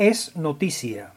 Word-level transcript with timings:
es 0.00 0.34
noticia. 0.34 1.12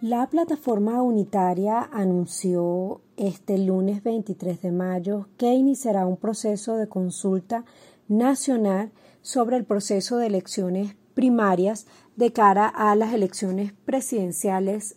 La 0.00 0.26
plataforma 0.30 1.02
unitaria 1.02 1.90
anunció 1.92 3.02
este 3.18 3.58
lunes 3.58 4.02
23 4.02 4.62
de 4.62 4.72
mayo 4.72 5.28
que 5.36 5.52
iniciará 5.52 6.06
un 6.06 6.16
proceso 6.16 6.78
de 6.78 6.88
consulta 6.88 7.66
nacional 8.08 8.92
sobre 9.20 9.58
el 9.58 9.66
proceso 9.66 10.16
de 10.16 10.28
elecciones 10.28 10.96
primarias 11.12 11.86
de 12.16 12.32
cara 12.32 12.66
a 12.66 12.96
las 12.96 13.12
elecciones 13.12 13.74
presidenciales 13.84 14.96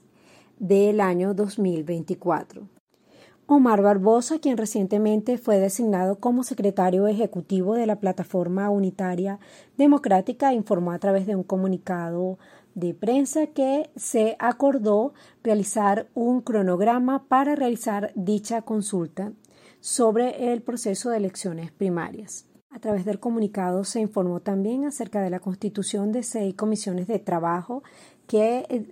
del 0.57 1.02
año 1.02 1.34
2024. 1.34 2.76
Omar 3.50 3.82
Barbosa, 3.82 4.39
quien 4.39 4.57
recientemente 4.57 5.38
fue 5.38 5.57
designado 5.57 6.20
como 6.20 6.43
secretario 6.43 7.07
ejecutivo 7.07 7.75
de 7.75 7.86
la 7.86 7.96
Plataforma 7.96 8.70
Unitaria 8.70 9.39
Democrática, 9.77 10.54
informó 10.54 10.91
a 10.91 11.00
través 11.00 11.25
de 11.25 11.38
un 11.38 11.43
comunicado 11.43 12.39
de 12.75 12.93
prensa 12.93 13.47
que 13.47 13.89
se 13.96 14.36
acordó 14.39 15.14
realizar 15.43 16.07
un 16.14 16.41
cronograma 16.41 17.24
para 17.29 17.55
realizar 17.55 18.11
dicha 18.15 18.64
consulta 18.64 19.32
sobre 19.79 20.52
el 20.52 20.61
proceso 20.61 21.10
de 21.10 21.16
elecciones 21.16 21.71
primarias. 21.71 22.47
A 22.69 22.79
través 22.79 23.05
del 23.05 23.21
comunicado 23.21 23.86
se 23.86 24.02
informó 24.02 24.41
también 24.41 24.83
acerca 24.83 25.21
de 25.21 25.29
la 25.29 25.39
constitución 25.39 26.11
de 26.11 26.24
seis 26.24 26.54
comisiones 26.54 27.07
de 27.07 27.19
trabajo 27.19 27.82
que 28.27 28.66
eh, 28.68 28.86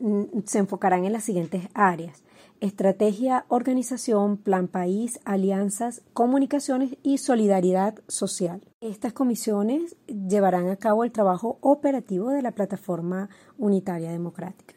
se 0.46 0.60
enfocarán 0.60 1.04
en 1.04 1.12
las 1.12 1.26
siguientes 1.26 1.68
áreas 1.74 2.25
estrategia, 2.66 3.46
organización, 3.48 4.38
plan 4.38 4.68
país, 4.68 5.20
alianzas, 5.24 6.02
comunicaciones 6.14 6.98
y 7.04 7.20
solidaridad 7.20 7.96
social. 8.08 8.62
Estas 8.82 9.14
comisiones 9.14 9.96
llevarán 10.08 10.70
a 10.70 10.76
cabo 10.76 11.04
el 11.04 11.12
trabajo 11.12 11.58
operativo 11.62 12.30
de 12.30 12.42
la 12.42 12.52
Plataforma 12.52 13.30
Unitaria 13.58 14.12
Democrática. 14.12 14.76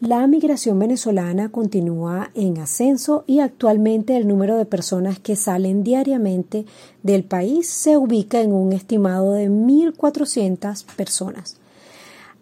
La 0.00 0.26
migración 0.26 0.80
venezolana 0.80 1.50
continúa 1.50 2.32
en 2.34 2.58
ascenso 2.58 3.22
y 3.28 3.38
actualmente 3.38 4.16
el 4.16 4.26
número 4.26 4.56
de 4.56 4.66
personas 4.66 5.20
que 5.20 5.36
salen 5.36 5.84
diariamente 5.84 6.66
del 7.04 7.22
país 7.22 7.68
se 7.68 7.96
ubica 7.96 8.40
en 8.40 8.52
un 8.52 8.72
estimado 8.72 9.34
de 9.34 9.48
1.400 9.48 10.86
personas. 10.96 11.61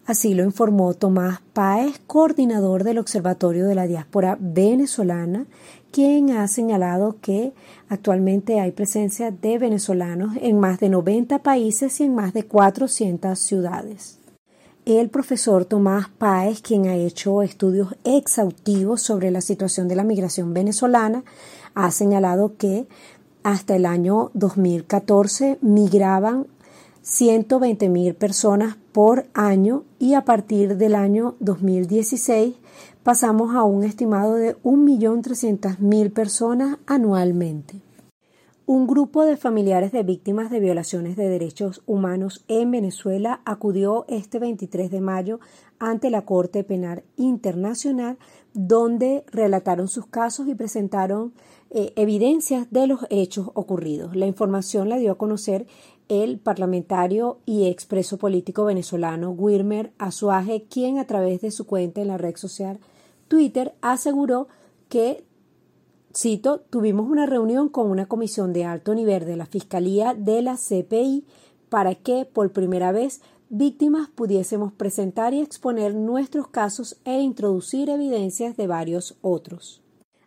Así 0.05 0.33
lo 0.33 0.43
informó 0.43 0.93
Tomás 0.95 1.41
Páez, 1.53 1.99
coordinador 2.07 2.83
del 2.83 2.97
Observatorio 2.97 3.67
de 3.67 3.75
la 3.75 3.85
Diáspora 3.85 4.35
Venezolana, 4.39 5.45
quien 5.91 6.31
ha 6.31 6.47
señalado 6.47 7.17
que 7.21 7.53
actualmente 7.87 8.59
hay 8.59 8.71
presencia 8.71 9.29
de 9.29 9.59
venezolanos 9.59 10.35
en 10.41 10.59
más 10.59 10.79
de 10.79 10.89
90 10.89 11.39
países 11.43 11.99
y 11.99 12.05
en 12.05 12.15
más 12.15 12.33
de 12.33 12.45
400 12.45 13.37
ciudades. 13.37 14.17
El 14.85 15.09
profesor 15.09 15.65
Tomás 15.65 16.09
Páez, 16.09 16.61
quien 16.61 16.87
ha 16.87 16.95
hecho 16.95 17.43
estudios 17.43 17.95
exhaustivos 18.03 19.03
sobre 19.03 19.29
la 19.29 19.41
situación 19.41 19.87
de 19.87 19.95
la 19.95 20.03
migración 20.03 20.55
venezolana, 20.55 21.23
ha 21.75 21.91
señalado 21.91 22.57
que 22.57 22.87
hasta 23.43 23.75
el 23.75 23.85
año 23.85 24.31
2014 24.33 25.59
migraban 25.61 26.47
120.000 27.03 28.15
personas 28.15 28.77
por 28.91 29.27
año 29.33 29.83
y 29.99 30.13
a 30.13 30.25
partir 30.25 30.77
del 30.77 30.95
año 30.95 31.35
2016 31.39 32.55
pasamos 33.03 33.55
a 33.55 33.63
un 33.63 33.83
estimado 33.83 34.35
de 34.35 34.55
1.300.000 34.63 36.13
personas 36.13 36.77
anualmente. 36.85 37.81
Un 38.67 38.87
grupo 38.87 39.25
de 39.25 39.37
familiares 39.37 39.91
de 39.91 40.03
víctimas 40.03 40.49
de 40.49 40.59
violaciones 40.59 41.17
de 41.17 41.27
derechos 41.27 41.81
humanos 41.87 42.45
en 42.47 42.71
Venezuela 42.71 43.41
acudió 43.43 44.05
este 44.07 44.39
23 44.39 44.91
de 44.91 45.01
mayo 45.01 45.39
ante 45.79 46.09
la 46.09 46.21
Corte 46.21 46.63
Penal 46.63 47.03
Internacional 47.17 48.17
donde 48.53 49.23
relataron 49.31 49.87
sus 49.87 50.05
casos 50.05 50.47
y 50.47 50.55
presentaron 50.55 51.33
eh, 51.69 51.93
evidencias 51.95 52.69
de 52.71 52.87
los 52.87 53.05
hechos 53.09 53.49
ocurridos. 53.53 54.15
La 54.15 54.27
información 54.27 54.89
la 54.89 54.97
dio 54.97 55.13
a 55.13 55.17
conocer 55.17 55.67
el 56.11 56.39
parlamentario 56.39 57.39
y 57.45 57.67
expreso 57.67 58.17
político 58.17 58.65
venezolano 58.65 59.31
Wilmer 59.31 59.93
Azuaje, 59.97 60.65
quien 60.69 60.99
a 60.99 61.07
través 61.07 61.39
de 61.39 61.51
su 61.51 61.65
cuenta 61.65 62.01
en 62.01 62.09
la 62.09 62.17
red 62.17 62.35
social 62.35 62.79
Twitter 63.29 63.73
aseguró 63.79 64.49
que, 64.89 65.23
cito, 66.13 66.59
tuvimos 66.69 67.09
una 67.09 67.27
reunión 67.27 67.69
con 67.69 67.89
una 67.89 68.07
comisión 68.07 68.51
de 68.51 68.65
alto 68.65 68.93
nivel 68.93 69.23
de 69.23 69.37
la 69.37 69.45
Fiscalía 69.45 70.13
de 70.13 70.41
la 70.41 70.57
CPI 70.57 71.23
para 71.69 71.95
que, 71.95 72.25
por 72.25 72.51
primera 72.51 72.91
vez, 72.91 73.21
víctimas 73.47 74.09
pudiésemos 74.09 74.73
presentar 74.73 75.33
y 75.33 75.39
exponer 75.39 75.95
nuestros 75.95 76.49
casos 76.49 76.97
e 77.05 77.21
introducir 77.21 77.89
evidencias 77.89 78.57
de 78.57 78.67
varios 78.67 79.15
otros. 79.21 79.81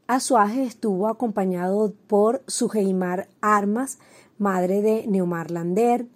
Azuaje 0.06 0.64
estuvo 0.64 1.08
acompañado 1.08 1.92
por 2.06 2.42
Sujeimar 2.46 3.28
Armas, 3.42 3.98
madre 4.38 4.82
de 4.82 5.06
Neomar 5.06 5.50
Lander, 5.50 6.06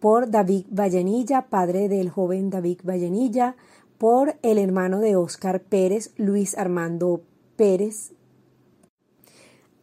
por 0.00 0.30
David 0.30 0.66
Vallenilla, 0.70 1.46
padre 1.48 1.88
del 1.88 2.10
joven 2.10 2.50
David 2.50 2.80
Vallenilla, 2.84 3.56
por 3.98 4.36
el 4.42 4.58
hermano 4.58 5.00
de 5.00 5.16
Óscar 5.16 5.62
Pérez, 5.62 6.12
Luis 6.16 6.56
Armando 6.56 7.22
Pérez. 7.56 8.12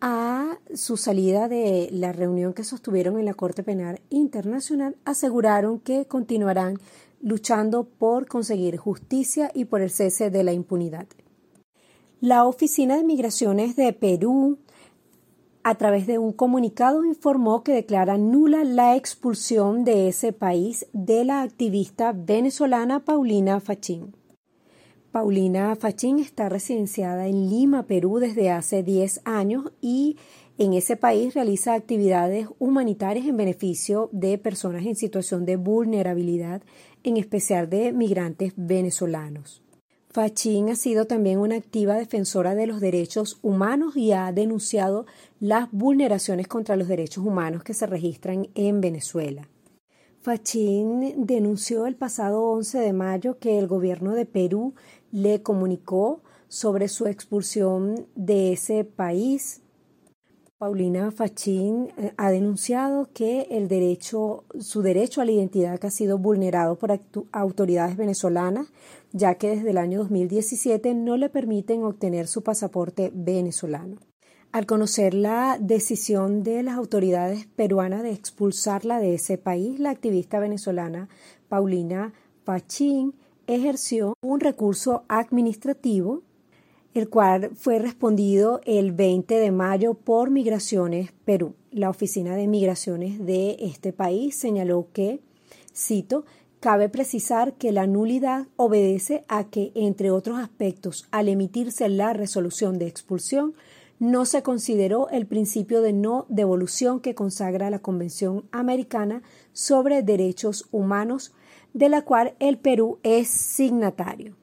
A 0.01 0.59
su 0.73 0.97
salida 0.97 1.47
de 1.47 1.89
la 1.91 2.11
reunión 2.11 2.53
que 2.53 2.63
sostuvieron 2.63 3.17
en 3.19 3.25
la 3.25 3.33
Corte 3.33 3.63
Penal 3.63 4.01
Internacional, 4.09 4.97
aseguraron 5.05 5.79
que 5.79 6.05
continuarán 6.05 6.77
luchando 7.21 7.85
por 7.85 8.27
conseguir 8.27 8.77
justicia 8.77 9.49
y 9.53 9.65
por 9.65 9.81
el 9.81 9.89
cese 9.89 10.29
de 10.29 10.43
la 10.43 10.51
impunidad. 10.51 11.07
La 12.19 12.45
Oficina 12.45 12.97
de 12.97 13.03
Migraciones 13.03 13.75
de 13.75 13.93
Perú 13.93 14.57
a 15.63 15.75
través 15.75 16.07
de 16.07 16.17
un 16.19 16.33
comunicado 16.33 17.05
informó 17.05 17.63
que 17.63 17.73
declara 17.73 18.17
nula 18.17 18.63
la 18.65 18.95
expulsión 18.95 19.85
de 19.85 20.09
ese 20.09 20.33
país 20.33 20.87
de 20.91 21.23
la 21.23 21.41
activista 21.41 22.11
venezolana 22.13 23.05
Paulina 23.05 23.59
Fachín. 23.61 24.13
Paulina 25.11 25.75
Fachín 25.75 26.19
está 26.19 26.49
residenciada 26.49 27.27
en 27.27 27.49
Lima, 27.49 27.83
Perú 27.83 28.19
desde 28.19 28.51
hace 28.51 28.83
10 28.83 29.21
años 29.23 29.71
y 29.79 30.17
en 30.57 30.73
ese 30.73 30.97
país 30.97 31.33
realiza 31.33 31.75
actividades 31.75 32.47
humanitarias 32.59 33.25
en 33.25 33.37
beneficio 33.37 34.09
de 34.11 34.37
personas 34.37 34.85
en 34.85 34.95
situación 34.95 35.45
de 35.45 35.55
vulnerabilidad, 35.55 36.61
en 37.03 37.17
especial 37.17 37.69
de 37.69 37.93
migrantes 37.93 38.53
venezolanos. 38.55 39.63
Fachín 40.13 40.69
ha 40.69 40.75
sido 40.75 41.05
también 41.05 41.39
una 41.39 41.55
activa 41.55 41.95
defensora 41.95 42.53
de 42.53 42.67
los 42.67 42.79
derechos 42.79 43.39
humanos 43.41 43.97
y 43.97 44.11
ha 44.11 44.31
denunciado 44.31 45.07
las 45.39 45.71
vulneraciones 45.71 46.47
contra 46.47 46.75
los 46.75 46.87
derechos 46.87 47.25
humanos 47.25 47.63
que 47.63 47.73
se 47.73 47.87
registran 47.87 48.47
en 48.53 48.79
Venezuela. 48.79 49.49
Fachín 50.21 51.25
denunció 51.25 51.87
el 51.87 51.95
pasado 51.95 52.43
11 52.43 52.77
de 52.77 52.93
mayo 52.93 53.39
que 53.39 53.57
el 53.57 53.65
gobierno 53.65 54.13
de 54.13 54.27
Perú 54.27 54.75
le 55.11 55.41
comunicó 55.41 56.21
sobre 56.47 56.89
su 56.89 57.07
expulsión 57.07 58.05
de 58.13 58.53
ese 58.53 58.83
país 58.83 59.63
Paulina 60.63 61.11
Fachín 61.11 61.91
eh, 61.97 62.13
ha 62.15 62.31
denunciado 62.31 63.09
que 63.13 63.47
el 63.51 63.67
derecho, 63.67 64.45
su 64.61 64.81
derecho 64.81 65.19
a 65.19 65.25
la 65.25 65.31
identidad 65.31 65.83
ha 65.83 65.91
sido 65.91 66.17
vulnerado 66.17 66.77
por 66.77 66.97
autoridades 67.33 67.97
venezolanas, 67.97 68.67
ya 69.13 69.35
que 69.35 69.55
desde 69.55 69.69
el 69.69 69.77
año 69.77 69.99
2017 69.99 70.93
no 70.93 71.15
le 71.15 71.29
permiten 71.29 71.83
obtener 71.83 72.27
su 72.27 72.43
pasaporte 72.43 73.11
venezolano. 73.13 73.95
Al 74.51 74.65
conocer 74.65 75.13
la 75.13 75.57
decisión 75.59 76.43
de 76.43 76.61
las 76.61 76.75
autoridades 76.75 77.47
peruanas 77.55 78.03
de 78.03 78.11
expulsarla 78.11 78.99
de 78.99 79.15
ese 79.15 79.37
país, 79.37 79.79
la 79.79 79.91
activista 79.91 80.39
venezolana 80.39 81.07
Paulina 81.47 82.13
Fachín 82.43 83.13
ejerció 83.47 84.15
un 84.21 84.41
recurso 84.41 85.05
administrativo 85.07 86.23
el 86.93 87.09
cual 87.09 87.51
fue 87.55 87.79
respondido 87.79 88.61
el 88.65 88.91
20 88.91 89.35
de 89.35 89.51
mayo 89.51 89.95
por 89.95 90.29
Migraciones 90.29 91.11
Perú. 91.25 91.55
La 91.71 91.89
Oficina 91.89 92.35
de 92.35 92.47
Migraciones 92.47 93.25
de 93.25 93.57
este 93.59 93.93
país 93.93 94.35
señaló 94.35 94.87
que, 94.93 95.19
cito, 95.75 96.25
Cabe 96.63 96.87
precisar 96.87 97.55
que 97.55 97.73
la 97.73 97.87
nulidad 97.87 98.47
obedece 98.55 99.25
a 99.27 99.49
que, 99.49 99.73
entre 99.75 100.11
otros 100.11 100.39
aspectos, 100.39 101.09
al 101.11 101.27
emitirse 101.27 101.89
la 101.89 102.13
resolución 102.13 102.79
de 102.79 102.87
expulsión, 102.87 103.53
no 103.99 104.23
se 104.23 104.43
consideró 104.43 105.09
el 105.09 105.27
principio 105.27 105.81
de 105.81 105.91
no 105.91 106.25
devolución 106.29 107.01
que 107.01 107.15
consagra 107.15 107.69
la 107.69 107.79
Convención 107.79 108.45
Americana 108.53 109.23
sobre 109.51 110.03
Derechos 110.03 110.69
Humanos, 110.71 111.33
de 111.73 111.89
la 111.89 112.03
cual 112.03 112.33
el 112.39 112.57
Perú 112.57 112.97
es 113.03 113.27
signatario. 113.27 114.37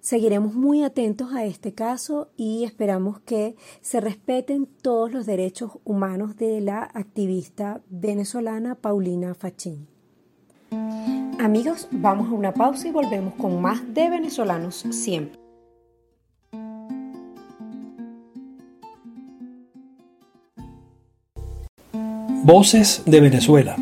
Seguiremos 0.00 0.54
muy 0.54 0.82
atentos 0.82 1.32
a 1.34 1.44
este 1.44 1.72
caso 1.72 2.32
y 2.36 2.64
esperamos 2.64 3.20
que 3.20 3.54
se 3.80 4.00
respeten 4.00 4.66
todos 4.66 5.12
los 5.12 5.24
derechos 5.24 5.78
humanos 5.84 6.34
de 6.36 6.60
la 6.62 6.82
activista 6.82 7.80
venezolana 7.88 8.74
Paulina 8.74 9.36
Fachín. 9.36 9.86
Amigos, 11.38 11.88
vamos 11.90 12.28
a 12.28 12.34
una 12.34 12.52
pausa 12.52 12.88
y 12.88 12.90
volvemos 12.90 13.34
con 13.34 13.60
más 13.60 13.94
de 13.94 14.10
venezolanos 14.10 14.84
siempre. 14.90 15.38
Voces 22.42 23.02
de 23.06 23.20
Venezuela. 23.20 23.76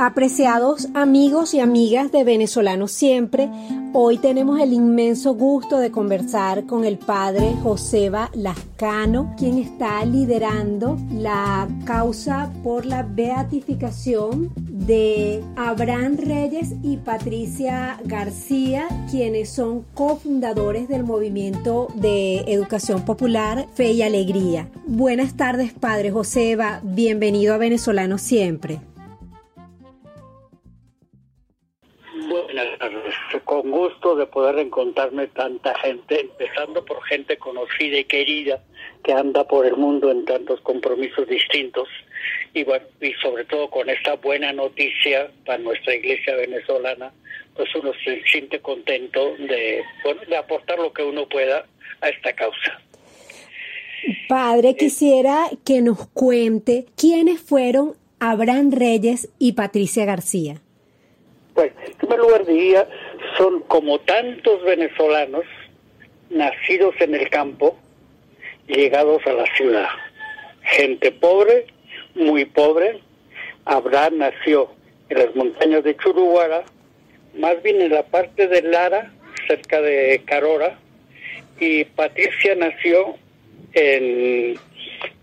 Apreciados 0.00 0.86
amigos 0.94 1.54
y 1.54 1.60
amigas 1.60 2.12
de 2.12 2.22
Venezolanos 2.22 2.92
Siempre, 2.92 3.50
hoy 3.92 4.18
tenemos 4.18 4.60
el 4.60 4.72
inmenso 4.72 5.34
gusto 5.34 5.78
de 5.78 5.90
conversar 5.90 6.66
con 6.66 6.84
el 6.84 6.98
padre 6.98 7.56
Joseba 7.64 8.30
Lascano, 8.32 9.34
quien 9.36 9.58
está 9.58 10.04
liderando 10.04 10.96
la 11.10 11.66
causa 11.84 12.52
por 12.62 12.86
la 12.86 13.02
beatificación 13.02 14.52
de 14.86 15.42
Abraham 15.56 16.16
Reyes 16.18 16.74
y 16.82 16.98
Patricia 16.98 17.98
García, 18.04 18.86
quienes 19.10 19.50
son 19.50 19.82
cofundadores 19.94 20.88
del 20.88 21.02
movimiento 21.02 21.88
de 21.94 22.38
educación 22.46 23.04
popular 23.04 23.66
Fe 23.74 23.92
y 23.92 24.02
Alegría. 24.02 24.68
Buenas 24.86 25.36
tardes, 25.36 25.72
padre 25.72 26.10
Joseba, 26.10 26.80
bienvenido 26.84 27.54
a 27.54 27.58
Venezolanos 27.58 28.22
Siempre. 28.22 28.78
con 33.44 33.70
gusto 33.70 34.16
de 34.16 34.26
poder 34.26 34.58
encontrarme 34.58 35.26
tanta 35.28 35.78
gente, 35.78 36.20
empezando 36.20 36.84
por 36.84 37.02
gente 37.04 37.36
conocida 37.38 37.98
y 37.98 38.04
querida 38.04 38.62
que 39.02 39.12
anda 39.12 39.44
por 39.44 39.66
el 39.66 39.76
mundo 39.76 40.10
en 40.10 40.24
tantos 40.24 40.60
compromisos 40.60 41.26
distintos 41.28 41.88
y 42.54 42.64
bueno, 42.64 42.84
y 43.00 43.12
sobre 43.14 43.44
todo 43.44 43.68
con 43.70 43.88
esta 43.88 44.16
buena 44.16 44.52
noticia 44.52 45.30
para 45.44 45.58
nuestra 45.58 45.94
iglesia 45.94 46.34
venezolana, 46.36 47.12
pues 47.54 47.68
uno 47.74 47.92
se 48.04 48.22
siente 48.24 48.60
contento 48.60 49.34
de, 49.36 49.82
bueno, 50.04 50.20
de 50.28 50.36
aportar 50.36 50.78
lo 50.78 50.92
que 50.92 51.02
uno 51.02 51.28
pueda 51.28 51.66
a 52.00 52.08
esta 52.08 52.32
causa. 52.32 52.80
Padre, 54.28 54.76
quisiera 54.76 55.46
que 55.64 55.82
nos 55.82 56.06
cuente 56.08 56.86
quiénes 56.96 57.40
fueron 57.40 57.94
Abraham 58.20 58.70
Reyes 58.72 59.28
y 59.38 59.52
Patricia 59.52 60.04
García. 60.04 60.60
Pues, 61.54 61.72
en 61.84 61.92
primer 61.94 62.18
lugar 62.20 62.46
diría, 62.46 62.88
son 63.36 63.60
como 63.62 63.98
tantos 64.00 64.62
venezolanos 64.64 65.44
nacidos 66.30 66.94
en 67.00 67.14
el 67.14 67.28
campo, 67.30 67.76
llegados 68.68 69.26
a 69.26 69.32
la 69.32 69.46
ciudad. 69.56 69.88
Gente 70.62 71.10
pobre, 71.12 71.66
muy 72.14 72.44
pobre. 72.44 73.00
Abraham 73.64 74.18
nació 74.18 74.70
en 75.08 75.18
las 75.18 75.34
montañas 75.34 75.84
de 75.84 75.96
Churuguara, 75.96 76.64
más 77.34 77.62
bien 77.62 77.80
en 77.82 77.92
la 77.92 78.02
parte 78.02 78.46
de 78.46 78.62
Lara, 78.62 79.10
cerca 79.46 79.80
de 79.80 80.22
Carora, 80.24 80.78
y 81.58 81.84
Patricia 81.84 82.54
nació 82.54 83.16
en 83.74 84.58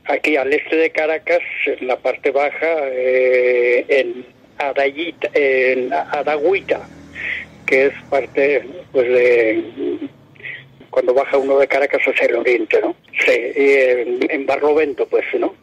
aquí 0.05 0.37
al 0.37 0.53
este 0.53 0.75
de 0.75 0.89
Caracas, 0.91 1.41
en 1.65 1.87
la 1.87 1.97
parte 1.97 2.31
baja, 2.31 2.89
eh, 2.89 3.85
en 3.87 4.25
Arayita, 4.57 5.29
en 5.33 5.89
que 7.65 7.87
es 7.87 7.93
parte 8.09 8.63
pues 8.91 9.07
de 9.07 9.63
cuando 10.95 11.13
baja 11.13 11.37
uno 11.37 11.57
de 11.57 11.67
Caracas 11.67 12.01
hacia 12.07 12.27
el 12.27 12.37
oriente, 12.37 12.79
¿no? 12.79 12.95
Sí, 13.25 13.33
en, 13.33 14.19
en, 14.29 14.45
Barlovento, 14.45 15.05
pues, 15.05 15.25
¿no? 15.37 15.53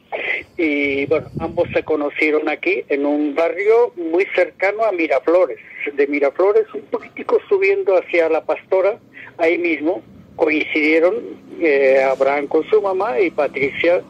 Y 0.58 1.06
bueno, 1.06 1.30
ambos 1.38 1.70
se 1.72 1.82
conocieron 1.82 2.50
aquí 2.50 2.84
en 2.90 3.06
un 3.06 3.34
barrio 3.34 3.94
muy 3.96 4.26
cercano 4.34 4.84
a 4.84 4.92
Miraflores. 4.92 5.56
De 5.94 6.06
Miraflores, 6.06 6.66
un 6.74 6.82
poquitico 6.82 7.40
subiendo 7.48 7.96
hacia 7.96 8.28
La 8.28 8.44
Pastora, 8.44 8.98
ahí 9.38 9.56
mismo 9.56 10.02
coincidieron 10.36 11.14
eh, 11.62 12.02
Abraham 12.02 12.46
con 12.46 12.68
su 12.68 12.82
mamá 12.82 13.18
y 13.18 13.30
Patricia, 13.30 14.02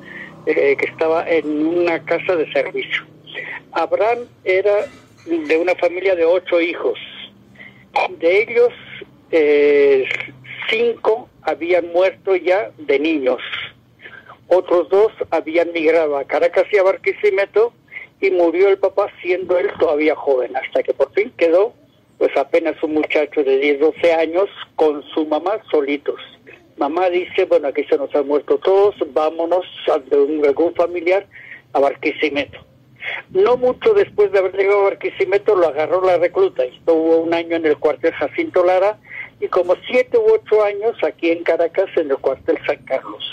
eh, 0.46 0.76
que 0.76 0.86
estaba 0.86 1.30
en 1.30 1.64
una 1.64 2.04
casa 2.04 2.34
de 2.34 2.52
servicio. 2.52 3.06
Abraham 3.70 4.26
era 4.42 4.86
de 5.24 5.56
una 5.56 5.76
familia 5.76 6.16
de 6.16 6.24
ocho 6.24 6.60
hijos. 6.60 6.98
De 8.19 8.42
ellos, 8.42 8.72
eh, 9.30 10.08
cinco 10.70 11.29
habían 11.43 11.93
muerto 11.93 12.37
ya 12.37 12.70
de 12.79 12.99
niños. 12.99 13.41
Otros 14.49 14.88
dos 14.88 15.12
habían 15.31 15.73
migrado 15.73 16.17
a 16.17 16.25
Caracas 16.25 16.67
y 16.73 16.79
a 16.79 16.82
Barquisimeto 16.82 17.73
y 18.20 18.31
murió 18.31 18.69
el 18.69 18.79
papá 18.79 19.09
siendo 19.20 19.59
él 19.59 19.70
todavía 19.79 20.14
joven, 20.14 20.56
hasta 20.56 20.82
que 20.82 20.94
por 20.94 21.12
fin 21.12 21.32
quedó 21.37 21.75
pues 22.19 22.37
apenas 22.37 22.81
un 22.82 22.94
muchacho 22.94 23.43
de 23.43 23.59
10, 23.59 23.81
12 23.81 24.12
años 24.12 24.49
con 24.76 25.03
su 25.12 25.26
mamá 25.26 25.61
solitos. 25.70 26.20
Mamá 26.76 27.11
dice, 27.11 27.47
bueno, 27.47 27.69
aquí 27.69 27.82
se 27.85 27.97
nos 27.97 28.15
han 28.15 28.29
muerto 28.29 28.58
todos, 28.58 28.94
vámonos 29.12 29.67
ante 29.93 30.17
un, 30.17 30.44
algún 30.44 30.73
familiar 30.75 31.26
a 31.73 31.81
Barquisimeto. 31.81 32.58
No 33.31 33.56
mucho 33.56 33.93
después 33.94 34.31
de 34.31 34.38
haber 34.38 34.56
llegado 34.56 34.82
a 34.82 34.91
Barquisimeto 34.91 35.56
lo 35.56 35.69
agarró 35.69 36.05
la 36.05 36.19
recluta. 36.19 36.62
Estuvo 36.62 37.19
un 37.19 37.35
año 37.35 37.56
en 37.56 37.67
el 37.67 37.76
cuartel 37.79 38.12
Jacinto 38.12 38.65
Lara 38.65 38.99
y 39.43 39.49
como 39.49 39.75
siete 39.89 40.17
u 40.17 40.35
ocho 40.35 40.62
años 40.62 40.97
aquí 41.03 41.33
en 41.33 41.43
Caracas 41.43 41.91
en 41.97 42.11
el 42.11 42.17
cuartel 42.19 42.56
San 42.65 42.77
Carlos. 42.85 43.25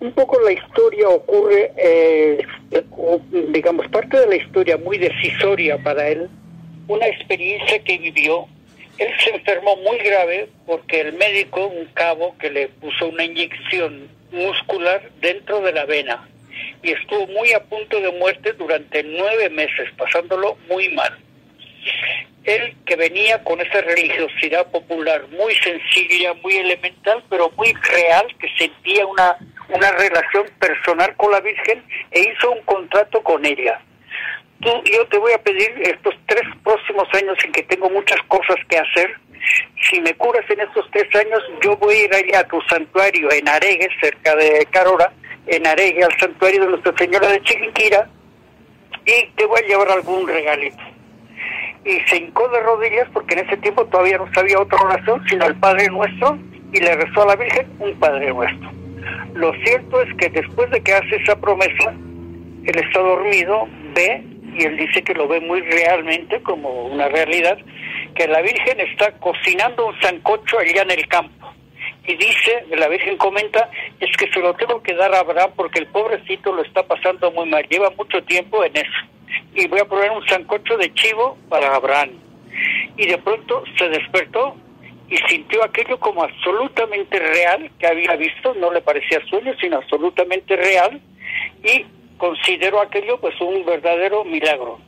Un 0.00 0.10
poco 0.12 0.40
la 0.40 0.52
historia 0.52 1.06
ocurre, 1.10 1.70
eh, 1.76 2.46
digamos, 3.48 3.86
parte 3.88 4.18
de 4.18 4.26
la 4.26 4.36
historia 4.36 4.78
muy 4.78 4.96
decisoria 4.96 5.76
para 5.82 6.08
él, 6.08 6.30
una 6.88 7.06
experiencia 7.06 7.78
que 7.84 7.98
vivió. 7.98 8.46
Él 8.96 9.08
se 9.22 9.34
enfermó 9.34 9.76
muy 9.76 9.98
grave 9.98 10.48
porque 10.64 11.02
el 11.02 11.12
médico, 11.12 11.66
un 11.66 11.84
cabo, 11.92 12.34
que 12.38 12.48
le 12.48 12.68
puso 12.68 13.08
una 13.08 13.24
inyección 13.24 14.08
muscular 14.32 15.10
dentro 15.20 15.60
de 15.60 15.72
la 15.72 15.84
vena 15.84 16.26
y 16.82 16.92
estuvo 16.92 17.26
muy 17.26 17.52
a 17.52 17.62
punto 17.62 18.00
de 18.00 18.10
muerte 18.12 18.54
durante 18.54 19.02
nueve 19.02 19.50
meses, 19.50 19.90
pasándolo 19.98 20.56
muy 20.70 20.88
mal. 20.88 21.18
Él 22.50 22.76
que 22.84 22.96
venía 22.96 23.42
con 23.44 23.60
esa 23.60 23.80
religiosidad 23.80 24.70
popular 24.70 25.26
muy 25.28 25.54
sencilla, 25.56 26.34
muy 26.34 26.56
elemental, 26.56 27.22
pero 27.30 27.50
muy 27.56 27.72
real, 27.72 28.26
que 28.38 28.48
sentía 28.58 29.06
una, 29.06 29.36
una 29.68 29.90
relación 29.92 30.46
personal 30.58 31.14
con 31.16 31.30
la 31.30 31.40
Virgen 31.40 31.82
e 32.10 32.20
hizo 32.20 32.50
un 32.50 32.62
contrato 32.62 33.22
con 33.22 33.44
ella. 33.44 33.80
Tú, 34.60 34.70
yo 34.84 35.06
te 35.06 35.18
voy 35.18 35.32
a 35.32 35.42
pedir 35.42 35.70
estos 35.82 36.14
tres 36.26 36.42
próximos 36.62 37.08
años 37.14 37.36
en 37.44 37.52
que 37.52 37.62
tengo 37.62 37.88
muchas 37.88 38.20
cosas 38.28 38.56
que 38.68 38.78
hacer, 38.78 39.16
si 39.88 40.00
me 40.00 40.14
curas 40.14 40.44
en 40.50 40.60
estos 40.60 40.86
tres 40.90 41.08
años, 41.14 41.42
yo 41.62 41.76
voy 41.76 41.96
a 42.12 42.20
ir 42.20 42.36
a 42.36 42.46
tu 42.46 42.60
santuario 42.62 43.30
en 43.32 43.48
Aregue, 43.48 43.88
cerca 44.00 44.34
de 44.36 44.66
Carora, 44.70 45.12
en 45.46 45.66
Aregue, 45.66 46.04
al 46.04 46.18
santuario 46.18 46.60
de 46.62 46.66
Nuestra 46.68 46.94
Señora 46.98 47.28
de 47.28 47.42
Chiquinquira, 47.42 48.08
y 49.06 49.26
te 49.36 49.46
voy 49.46 49.60
a 49.60 49.66
llevar 49.66 49.90
algún 49.90 50.28
regalito. 50.28 50.99
Y 51.84 51.98
se 52.08 52.16
hincó 52.16 52.48
de 52.48 52.60
rodillas 52.60 53.08
porque 53.12 53.34
en 53.34 53.46
ese 53.46 53.56
tiempo 53.58 53.86
todavía 53.86 54.18
no 54.18 54.32
sabía 54.34 54.60
otra 54.60 54.78
oración 54.82 55.22
sino 55.28 55.46
el 55.46 55.54
Padre 55.56 55.88
Nuestro 55.88 56.38
y 56.72 56.80
le 56.80 56.94
rezó 56.94 57.22
a 57.22 57.26
la 57.26 57.36
Virgen 57.36 57.66
un 57.78 57.98
Padre 57.98 58.32
Nuestro. 58.32 58.70
Lo 59.34 59.52
cierto 59.64 60.02
es 60.02 60.14
que 60.16 60.28
después 60.28 60.70
de 60.70 60.82
que 60.82 60.92
hace 60.92 61.16
esa 61.16 61.40
promesa, 61.40 61.94
él 62.64 62.78
está 62.78 63.00
dormido, 63.00 63.66
ve, 63.94 64.22
y 64.58 64.64
él 64.64 64.76
dice 64.76 65.02
que 65.02 65.14
lo 65.14 65.26
ve 65.26 65.40
muy 65.40 65.62
realmente 65.62 66.40
como 66.42 66.86
una 66.86 67.08
realidad, 67.08 67.56
que 68.14 68.28
la 68.28 68.42
Virgen 68.42 68.80
está 68.80 69.12
cocinando 69.18 69.86
un 69.86 70.00
sancocho 70.00 70.58
allá 70.58 70.82
en 70.82 70.90
el 70.90 71.08
campo 71.08 71.39
y 72.10 72.16
dice, 72.16 72.64
la 72.76 72.88
Virgen 72.88 73.16
comenta, 73.16 73.70
es 74.00 74.16
que 74.16 74.28
se 74.32 74.40
lo 74.40 74.52
tengo 74.54 74.82
que 74.82 74.94
dar 74.94 75.14
a 75.14 75.20
Abraham 75.20 75.52
porque 75.54 75.78
el 75.78 75.86
pobrecito 75.86 76.52
lo 76.52 76.62
está 76.62 76.82
pasando 76.82 77.30
muy 77.30 77.48
mal, 77.48 77.64
lleva 77.68 77.90
mucho 77.90 78.20
tiempo 78.24 78.64
en 78.64 78.76
eso. 78.76 78.98
Y 79.54 79.68
voy 79.68 79.78
a 79.78 79.84
poner 79.84 80.10
un 80.10 80.26
sancocho 80.26 80.76
de 80.76 80.92
chivo 80.94 81.38
para 81.48 81.74
Abraham. 81.76 82.10
Y 82.96 83.06
de 83.06 83.18
pronto 83.18 83.62
se 83.78 83.88
despertó 83.88 84.56
y 85.08 85.16
sintió 85.28 85.62
aquello 85.62 86.00
como 86.00 86.24
absolutamente 86.24 87.16
real 87.18 87.70
que 87.78 87.86
había 87.86 88.16
visto, 88.16 88.54
no 88.54 88.72
le 88.72 88.80
parecía 88.80 89.24
sueño, 89.26 89.54
sino 89.60 89.76
absolutamente 89.76 90.56
real, 90.56 91.00
y 91.62 91.86
consideró 92.16 92.80
aquello 92.80 93.20
pues 93.20 93.40
un 93.40 93.64
verdadero 93.64 94.24
milagro 94.24 94.80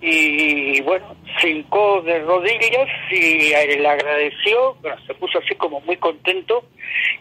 y 0.00 0.80
bueno, 0.82 1.16
hincó 1.42 2.02
de 2.02 2.18
rodillas 2.20 2.88
y 3.10 3.50
le 3.50 3.88
agradeció, 3.88 4.76
se 5.06 5.14
puso 5.14 5.38
así 5.38 5.54
como 5.54 5.80
muy 5.80 5.96
contento 5.96 6.64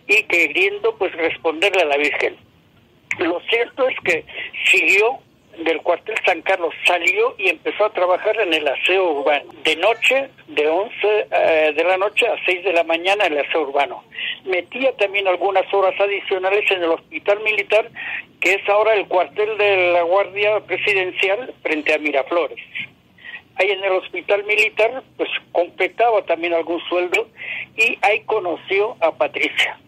y 0.08 0.24
queriendo 0.24 0.96
pues 0.98 1.12
responderle 1.14 1.82
a 1.82 1.86
la 1.86 1.98
Virgen. 1.98 2.36
Lo 3.20 3.40
cierto 3.50 3.88
es 3.88 3.96
que 4.04 4.26
siguió 4.66 5.20
del 5.64 5.82
cuartel 5.82 6.16
San 6.26 6.42
Carlos, 6.42 6.74
salió 6.86 7.36
y 7.38 7.50
empezó 7.50 7.86
a 7.86 7.94
trabajar 7.94 8.40
en 8.40 8.54
el 8.54 8.68
aseo 8.68 9.20
urbano. 9.20 9.52
De 9.64 9.76
noche, 9.76 10.30
de 10.48 10.68
11 10.68 10.96
eh, 11.32 11.74
de 11.76 11.84
la 11.84 11.98
noche 11.98 12.28
a 12.28 12.36
6 12.46 12.64
de 12.64 12.74
la 12.74 12.84
mañana 12.84 13.26
en 13.26 13.34
el 13.34 13.46
aseo 13.46 13.62
urbano. 13.62 14.04
Metía 14.46 14.96
también 14.98 15.28
algunas 15.28 15.72
horas 15.74 16.00
adicionales 16.00 16.70
en 16.72 16.84
el 16.84 16.90
hospital 16.90 17.40
militar, 17.42 17.90
que 18.40 18.54
es 18.54 18.70
ahora 18.70 18.94
el 18.96 19.08
cuartel 19.08 19.58
de 19.58 19.92
la 19.94 20.04
Guardia 20.04 20.60
Presidencial 20.62 21.54
frente 21.64 21.94
a 21.94 21.98
Miraflores. 21.98 22.60
ahí 23.56 23.72
en 23.72 23.84
el 23.84 23.94
hospital 23.94 24.44
militar, 24.44 25.02
pues 25.16 25.30
completaba 25.52 26.22
también 26.24 26.54
algún 26.54 26.82
sueldo 26.90 27.28
y 27.78 27.98
ahí 28.02 28.22
conoció 28.22 28.98
a 29.00 29.12
Patricia. 29.12 29.80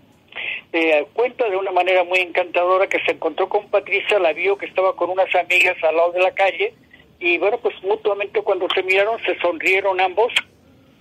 Eh, 0.74 1.06
cuenta 1.14 1.50
de 1.50 1.56
una 1.56 1.72
manera 1.72 2.04
muy 2.04 2.20
encantadora 2.20 2.88
que 2.88 3.00
se 3.06 3.12
encontró 3.12 3.48
con 3.48 3.70
Patricia, 3.70 4.20
la 4.20 4.34
vio 4.34 4.58
que 4.58 4.66
estaba 4.66 4.96
con 4.96 5.10
unas 5.10 5.34
amigas 5.34 5.82
al 5.84 5.96
lado 5.96 6.12
de 6.12 6.22
la 6.22 6.32
calle 6.32 6.74
y 7.20 7.38
bueno, 7.38 7.58
pues 7.58 7.76
mutuamente 7.84 8.42
cuando 8.42 8.68
se 8.74 8.84
miraron 8.84 9.18
se 9.24 9.38
sonrieron 9.40 10.00
ambos 10.02 10.34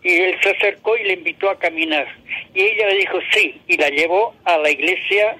y 0.02 0.14
él 0.14 0.37
se 0.40 0.50
acercó 0.50 0.96
y 0.96 1.02
le 1.02 1.14
invitó 1.14 1.50
a 1.50 1.58
caminar. 1.58 2.06
Y 2.54 2.61
ella 2.61 2.88
le 2.88 2.96
dijo 2.96 3.18
sí 3.32 3.61
y 3.66 3.76
la 3.76 3.88
llevó 3.88 4.35
a 4.44 4.56
la 4.58 4.70
iglesia 4.70 5.37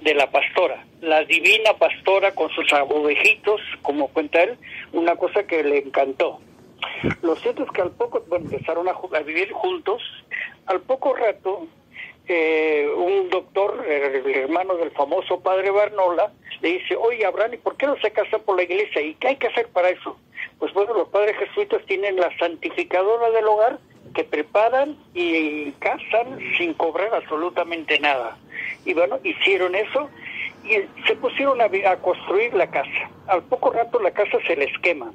de 0.00 0.14
la 0.14 0.30
pastora, 0.30 0.84
la 1.02 1.24
divina 1.24 1.74
pastora 1.78 2.32
con 2.32 2.48
sus 2.50 2.72
ovejitos, 2.72 3.60
como 3.82 4.08
cuenta 4.08 4.42
él, 4.42 4.56
una 4.92 5.16
cosa 5.16 5.46
que 5.46 5.62
le 5.62 5.78
encantó. 5.78 6.40
Lo 7.22 7.36
cierto 7.36 7.64
es 7.64 7.70
que 7.72 7.82
al 7.82 7.90
poco, 7.90 8.24
bueno, 8.28 8.46
empezaron 8.46 8.88
a, 8.88 8.92
a 8.92 9.20
vivir 9.20 9.52
juntos, 9.52 10.02
al 10.66 10.80
poco 10.80 11.14
rato 11.14 11.66
eh, 12.28 12.88
un 12.96 13.30
doctor, 13.30 13.84
el 13.88 14.34
hermano 14.34 14.76
del 14.76 14.90
famoso 14.90 15.40
padre 15.40 15.70
Barnola, 15.70 16.32
le 16.60 16.78
dice, 16.78 16.96
oye 16.96 17.24
Abraham, 17.24 17.54
¿y 17.54 17.58
por 17.58 17.76
qué 17.76 17.86
no 17.86 17.96
se 17.98 18.10
casa 18.10 18.38
por 18.38 18.56
la 18.56 18.64
iglesia? 18.64 19.02
¿Y 19.02 19.14
qué 19.14 19.28
hay 19.28 19.36
que 19.36 19.46
hacer 19.48 19.68
para 19.68 19.90
eso? 19.90 20.16
Pues 20.58 20.72
bueno, 20.72 20.94
los 20.94 21.08
padres 21.08 21.36
jesuitas 21.36 21.84
tienen 21.86 22.16
la 22.16 22.36
santificadora 22.38 23.30
del 23.30 23.46
hogar 23.46 23.78
que 24.14 24.24
preparan 24.24 24.96
y 25.14 25.72
casan 25.72 26.38
sin 26.56 26.74
cobrar 26.74 27.14
absolutamente 27.14 28.00
nada. 28.00 28.38
Y 28.84 28.94
bueno, 28.94 29.18
hicieron 29.22 29.74
eso 29.74 30.08
y 30.64 30.80
se 31.06 31.16
pusieron 31.16 31.60
a, 31.60 31.66
a 31.66 31.96
construir 31.98 32.54
la 32.54 32.70
casa. 32.70 33.10
Al 33.26 33.42
poco 33.42 33.70
rato 33.70 34.00
la 34.00 34.10
casa 34.10 34.38
se 34.46 34.56
les 34.56 34.76
quema. 34.78 35.12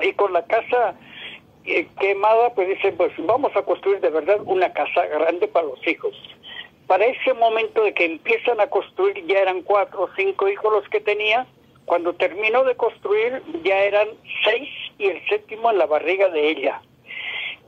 Y 0.00 0.12
con 0.14 0.32
la 0.32 0.44
casa 0.46 0.94
eh, 1.66 1.88
quemada, 1.98 2.54
pues 2.54 2.68
dicen, 2.68 2.96
pues 2.96 3.12
vamos 3.18 3.54
a 3.56 3.62
construir 3.62 4.00
de 4.00 4.10
verdad 4.10 4.38
una 4.44 4.72
casa 4.72 5.04
grande 5.06 5.48
para 5.48 5.66
los 5.66 5.86
hijos. 5.86 6.14
Para 6.86 7.06
ese 7.06 7.34
momento 7.34 7.82
de 7.82 7.92
que 7.92 8.04
empiezan 8.04 8.60
a 8.60 8.68
construir, 8.68 9.26
ya 9.26 9.40
eran 9.40 9.62
cuatro 9.62 10.04
o 10.04 10.10
cinco 10.16 10.48
hijos 10.48 10.72
los 10.72 10.88
que 10.88 11.00
tenía, 11.00 11.46
cuando 11.84 12.14
terminó 12.14 12.64
de 12.64 12.76
construir 12.76 13.42
ya 13.64 13.78
eran 13.78 14.08
seis 14.44 14.68
y 14.98 15.06
el 15.06 15.28
séptimo 15.28 15.70
en 15.70 15.78
la 15.78 15.86
barriga 15.86 16.28
de 16.28 16.50
ella. 16.50 16.80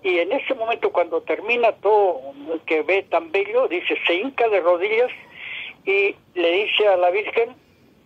Y 0.03 0.19
en 0.19 0.31
ese 0.33 0.55
momento 0.55 0.91
cuando 0.91 1.23
termina 1.23 1.73
todo 1.73 2.21
que 2.67 2.83
ve 2.83 3.03
tan 3.05 3.33
bello, 3.33 3.67
dice, 3.67 3.97
se 4.07 4.15
hinca 4.15 4.49
de 4.49 4.61
rodillas 4.61 5.11
y 5.85 6.15
le 6.35 6.53
dice 6.53 6.87
a 6.87 6.97
la 6.97 7.11
Virgen, 7.11 7.57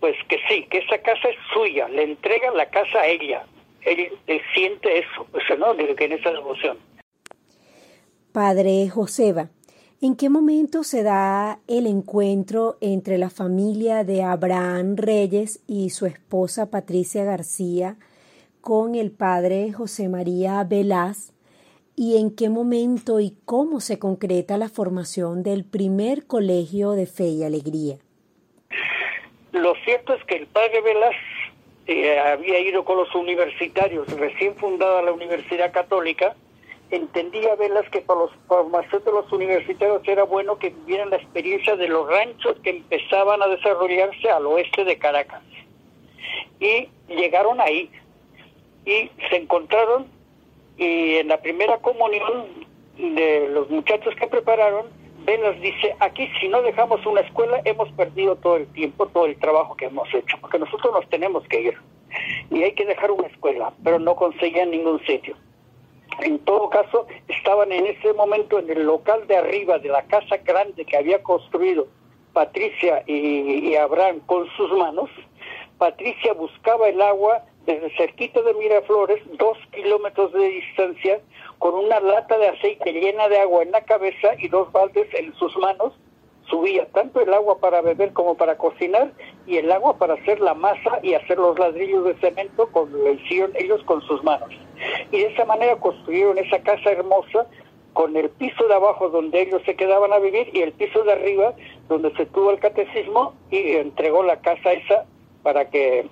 pues 0.00 0.16
que 0.28 0.38
sí, 0.48 0.64
que 0.70 0.78
esa 0.78 0.98
casa 0.98 1.28
es 1.28 1.36
suya, 1.52 1.88
le 1.88 2.04
entrega 2.04 2.50
la 2.52 2.66
casa 2.66 3.00
a 3.00 3.06
ella 3.06 3.44
él, 3.84 4.12
siente 4.54 4.98
eso, 4.98 5.26
¿no? 5.58 5.74
De 5.74 5.94
que 5.94 6.04
en 6.04 6.12
esa 6.12 6.30
devoción. 6.30 6.78
Padre 8.32 8.88
Joseba, 8.88 9.50
¿en 10.00 10.16
qué 10.16 10.30
momento 10.30 10.84
se 10.84 11.02
da 11.02 11.58
el 11.68 11.86
encuentro 11.86 12.76
entre 12.80 13.18
la 13.18 13.30
familia 13.30 14.04
de 14.04 14.22
Abraham 14.22 14.96
Reyes 14.96 15.62
y 15.66 15.90
su 15.90 16.06
esposa 16.06 16.70
Patricia 16.70 17.24
García 17.24 17.96
con 18.60 18.94
el 18.94 19.10
padre 19.10 19.72
José 19.72 20.08
María 20.08 20.64
Velaz? 20.64 21.32
¿Y 21.94 22.16
en 22.16 22.34
qué 22.34 22.48
momento 22.48 23.20
y 23.20 23.36
cómo 23.44 23.80
se 23.80 23.98
concreta 23.98 24.56
la 24.56 24.70
formación 24.70 25.42
del 25.42 25.64
primer 25.64 26.26
colegio 26.26 26.92
de 26.92 27.04
fe 27.04 27.28
y 27.28 27.44
alegría? 27.44 27.98
Lo 29.52 29.74
cierto 29.84 30.14
es 30.14 30.24
que 30.24 30.36
el 30.36 30.46
padre 30.46 30.80
Velaz 30.80 31.14
eh, 31.86 32.18
había 32.18 32.60
ido 32.60 32.84
con 32.84 32.96
los 32.96 33.14
universitarios, 33.14 34.06
recién 34.18 34.54
fundada 34.56 35.02
la 35.02 35.12
Universidad 35.12 35.72
Católica, 35.72 36.34
entendía 36.90 37.54
Velas 37.56 37.88
que 37.90 38.00
para 38.02 38.20
los 38.20 38.30
formación 38.46 39.02
de 39.04 39.12
los 39.12 39.32
universitarios 39.32 40.06
era 40.06 40.24
bueno 40.24 40.58
que 40.58 40.70
vivieran 40.70 41.10
la 41.10 41.16
experiencia 41.16 41.74
de 41.74 41.88
los 41.88 42.06
ranchos 42.08 42.56
que 42.62 42.70
empezaban 42.70 43.42
a 43.42 43.48
desarrollarse 43.48 44.30
al 44.30 44.46
oeste 44.46 44.84
de 44.84 44.98
Caracas. 44.98 45.42
Y 46.60 46.88
llegaron 47.08 47.60
ahí 47.60 47.90
y 48.84 49.10
se 49.30 49.36
encontraron 49.36 50.06
y 50.76 51.16
en 51.16 51.28
la 51.28 51.40
primera 51.40 51.78
comunión 51.78 52.46
de 52.96 53.48
los 53.48 53.70
muchachos 53.70 54.14
que 54.16 54.26
prepararon, 54.26 54.86
Velas 55.24 55.60
dice, 55.60 55.94
aquí 56.00 56.28
si 56.40 56.48
no 56.48 56.62
dejamos 56.62 57.04
una 57.06 57.20
escuela 57.20 57.60
hemos 57.64 57.90
perdido 57.92 58.36
todo 58.36 58.56
el 58.56 58.66
tiempo, 58.72 59.06
todo 59.06 59.26
el 59.26 59.38
trabajo 59.38 59.76
que 59.76 59.86
hemos 59.86 60.12
hecho, 60.12 60.36
porque 60.40 60.58
nosotros 60.58 60.92
nos 60.92 61.08
tenemos 61.08 61.46
que 61.48 61.60
ir. 61.60 61.78
Y 62.50 62.62
hay 62.62 62.72
que 62.72 62.84
dejar 62.84 63.10
una 63.10 63.28
escuela, 63.28 63.72
pero 63.82 63.98
no 63.98 64.16
conseguían 64.16 64.70
ningún 64.70 65.04
sitio. 65.06 65.36
En 66.20 66.38
todo 66.40 66.68
caso, 66.68 67.06
estaban 67.28 67.72
en 67.72 67.86
ese 67.86 68.12
momento 68.12 68.58
en 68.58 68.70
el 68.70 68.84
local 68.84 69.26
de 69.26 69.36
arriba 69.36 69.78
de 69.78 69.88
la 69.88 70.02
casa 70.02 70.36
grande 70.38 70.84
que 70.84 70.96
había 70.96 71.22
construido 71.22 71.86
Patricia 72.32 73.02
y, 73.06 73.70
y 73.70 73.76
Abraham 73.76 74.20
con 74.26 74.46
sus 74.56 74.70
manos. 74.72 75.10
Patricia 75.78 76.32
buscaba 76.34 76.88
el 76.88 77.00
agua 77.00 77.44
desde 77.66 77.94
cerquita 77.96 78.42
de 78.42 78.54
Miraflores, 78.54 79.22
dos 79.38 79.56
kilómetros 79.72 80.32
de 80.32 80.48
distancia, 80.48 81.20
con 81.62 81.76
una 81.76 82.00
lata 82.00 82.36
de 82.38 82.48
aceite 82.48 82.92
llena 82.92 83.28
de 83.28 83.38
agua 83.38 83.62
en 83.62 83.70
la 83.70 83.82
cabeza 83.82 84.30
y 84.36 84.48
dos 84.48 84.72
baldes 84.72 85.06
en 85.14 85.32
sus 85.36 85.56
manos, 85.58 85.92
subía 86.50 86.86
tanto 86.86 87.20
el 87.20 87.32
agua 87.32 87.60
para 87.60 87.80
beber 87.80 88.12
como 88.12 88.36
para 88.36 88.58
cocinar 88.58 89.12
y 89.46 89.58
el 89.58 89.70
agua 89.70 89.96
para 89.96 90.14
hacer 90.14 90.40
la 90.40 90.54
masa 90.54 90.98
y 91.04 91.14
hacer 91.14 91.38
los 91.38 91.56
ladrillos 91.56 92.04
de 92.04 92.14
cemento 92.14 92.66
con 92.72 92.90
lo 92.90 93.12
hicieron 93.12 93.52
ellos 93.54 93.80
con 93.84 94.02
sus 94.02 94.24
manos. 94.24 94.48
Y 95.12 95.18
de 95.18 95.26
esa 95.26 95.44
manera 95.44 95.76
construyeron 95.76 96.36
esa 96.36 96.60
casa 96.64 96.90
hermosa 96.90 97.46
con 97.92 98.16
el 98.16 98.28
piso 98.30 98.66
de 98.66 98.74
abajo 98.74 99.10
donde 99.10 99.42
ellos 99.42 99.62
se 99.64 99.76
quedaban 99.76 100.12
a 100.12 100.18
vivir 100.18 100.50
y 100.52 100.62
el 100.62 100.72
piso 100.72 101.04
de 101.04 101.12
arriba 101.12 101.54
donde 101.88 102.12
se 102.16 102.26
tuvo 102.26 102.50
el 102.50 102.58
catecismo 102.58 103.34
y 103.52 103.76
entregó 103.76 104.24
la 104.24 104.40
casa 104.40 104.72
esa 104.72 105.04
para 105.44 105.70
que 105.70 106.08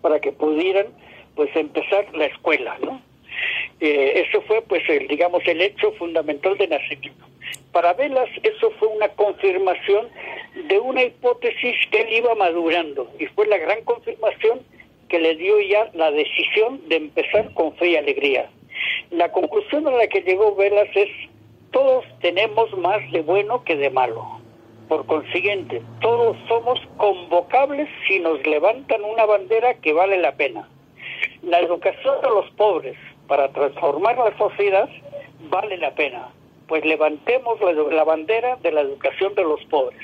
para 0.00 0.20
que 0.20 0.32
pudieran 0.32 0.86
pues 1.36 1.54
empezar 1.54 2.06
la 2.14 2.24
escuela, 2.24 2.78
¿no? 2.78 3.02
Eh, 3.84 4.24
eso 4.26 4.40
fue, 4.46 4.62
pues, 4.62 4.82
el, 4.88 5.06
digamos, 5.08 5.42
el 5.46 5.60
hecho 5.60 5.92
fundamental 5.92 6.56
de 6.56 6.68
nacimiento. 6.68 7.26
Para 7.70 7.92
Velas, 7.92 8.30
eso 8.42 8.70
fue 8.78 8.88
una 8.88 9.08
confirmación 9.08 10.08
de 10.68 10.78
una 10.78 11.02
hipótesis 11.02 11.76
que 11.90 12.00
él 12.00 12.14
iba 12.14 12.34
madurando 12.34 13.10
y 13.18 13.26
fue 13.26 13.46
la 13.46 13.58
gran 13.58 13.84
confirmación 13.84 14.60
que 15.10 15.18
le 15.18 15.36
dio 15.36 15.60
ya 15.60 15.90
la 15.92 16.10
decisión 16.12 16.80
de 16.88 16.96
empezar 16.96 17.52
con 17.52 17.76
fe 17.76 17.90
y 17.90 17.96
alegría. 17.96 18.48
La 19.10 19.30
conclusión 19.30 19.86
a 19.86 19.90
la 19.90 20.06
que 20.06 20.22
llegó 20.22 20.54
Velas 20.54 20.88
es, 20.94 21.10
todos 21.70 22.06
tenemos 22.22 22.72
más 22.78 23.02
de 23.12 23.20
bueno 23.20 23.64
que 23.64 23.76
de 23.76 23.90
malo. 23.90 24.40
Por 24.88 25.04
consiguiente, 25.04 25.82
todos 26.00 26.38
somos 26.48 26.80
convocables 26.96 27.90
si 28.08 28.18
nos 28.20 28.46
levantan 28.46 29.04
una 29.04 29.26
bandera 29.26 29.74
que 29.74 29.92
vale 29.92 30.16
la 30.16 30.32
pena. 30.32 30.70
La 31.42 31.60
educación 31.60 32.22
de 32.22 32.28
los 32.28 32.50
pobres, 32.52 32.96
para 33.26 33.48
transformar 33.52 34.16
la 34.18 34.36
sociedad 34.36 34.88
vale 35.48 35.76
la 35.76 35.94
pena, 35.94 36.28
pues 36.68 36.84
levantemos 36.84 37.60
la, 37.60 38.04
bandera 38.04 38.56
de 38.56 38.72
la 38.72 38.82
educación 38.82 39.34
de 39.34 39.42
los 39.42 39.62
pobres. 39.66 40.00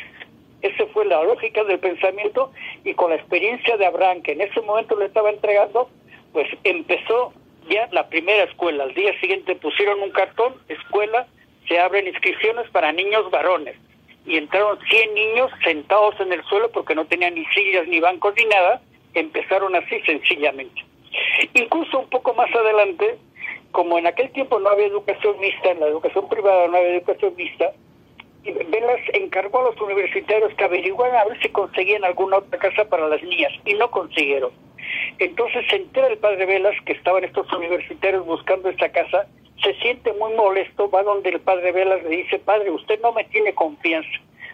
Esa 0.63 0.87
fue 0.93 1.07
la 1.07 1.23
lógica 1.23 1.65
del 1.65 1.79
pensamiento 1.79 2.53
y 2.85 2.95
con 2.95 3.11
la 3.11 3.17
experiencia 3.17 3.77
de 3.77 3.87
Abraham, 3.87 4.23
que 4.23 4.33
en 4.33 4.43
ese 4.43 4.61
momento 4.61 4.97
le 4.97 5.07
estaba 5.07 5.31
entregando, 5.31 5.89
pues 6.33 6.49
empezó 6.65 7.33
ya 7.69 7.89
la 7.93 8.09
primera 8.09 8.45
escuela. 8.45 8.85
Al 8.85 8.95
día 8.95 9.19
siguiente 9.21 9.55
pusieron 9.55 10.03
un 10.03 10.11
cartón, 10.11 10.55
escuela, 10.69 11.27
se 11.67 11.79
abren 11.79 12.07
inscripciones 12.07 12.69
para 12.71 12.93
niños 12.93 13.31
varones. 13.31 13.77
Y 14.27 14.37
entraron 14.37 14.79
100 14.91 15.15
niños 15.15 15.51
sentados 15.65 16.21
en 16.21 16.33
el 16.33 16.45
suelo 16.45 16.71
porque 16.71 16.95
no 16.95 17.07
tenían 17.07 17.35
ni 17.35 17.45
sillas, 17.47 17.89
ni 17.89 18.01
bancos, 18.01 18.35
ni 18.37 18.45
nada. 18.45 18.83
Empezaron 19.15 19.75
así 19.75 20.01
sencillamente. 20.03 20.90
Incluso 21.55 22.01
un 22.01 22.09
poco 22.09 22.35
más 22.35 22.55
adelante, 22.55 23.19
como 23.73 23.99
en 23.99 24.07
aquel 24.07 24.31
tiempo 24.31 24.59
no 24.59 24.69
había 24.69 24.87
educación 24.87 25.39
mixta, 25.41 25.71
en 25.71 25.81
la 25.81 25.87
educación 25.87 26.29
privada 26.29 26.69
no 26.69 26.77
había 26.77 26.97
educación 26.97 27.35
mixta, 27.37 27.73
Velas 28.43 29.01
encargó 29.13 29.61
a 29.61 29.71
los 29.71 29.81
universitarios 29.81 30.55
que 30.55 30.65
averiguaran 30.65 31.17
a 31.17 31.25
ver 31.27 31.41
si 31.43 31.51
conseguían 31.51 32.05
alguna 32.05 32.39
otra 32.39 32.59
casa 32.59 32.87
para 32.87 33.07
las 33.07 33.23
niñas 33.23 33.53
y 33.67 33.75
no 33.75 33.91
consiguieron. 33.91 34.51
Entonces 35.19 35.67
se 35.69 35.77
entera 35.77 36.09
el 36.09 36.19
padre 36.19 36.47
Velas 36.47 36.75
que 36.87 36.93
estaban 36.93 37.23
estos 37.23 37.53
universitarios 37.53 38.25
buscando 38.25 38.71
esta 38.71 38.91
casa, 38.91 39.27
se 39.63 39.75
siente 39.75 40.13
muy 40.15 40.33
molesto, 40.35 40.91
va 40.91 41.03
donde 41.03 41.31
el 41.31 41.41
padre 41.41 41.73
Velas 41.73 42.03
le 42.03 42.17
dice, 42.17 42.39
padre, 42.39 42.71
usted 42.71 42.99
no 43.03 43.13
me 43.13 43.25
tiene 43.25 43.55
confianza, 43.55 44.09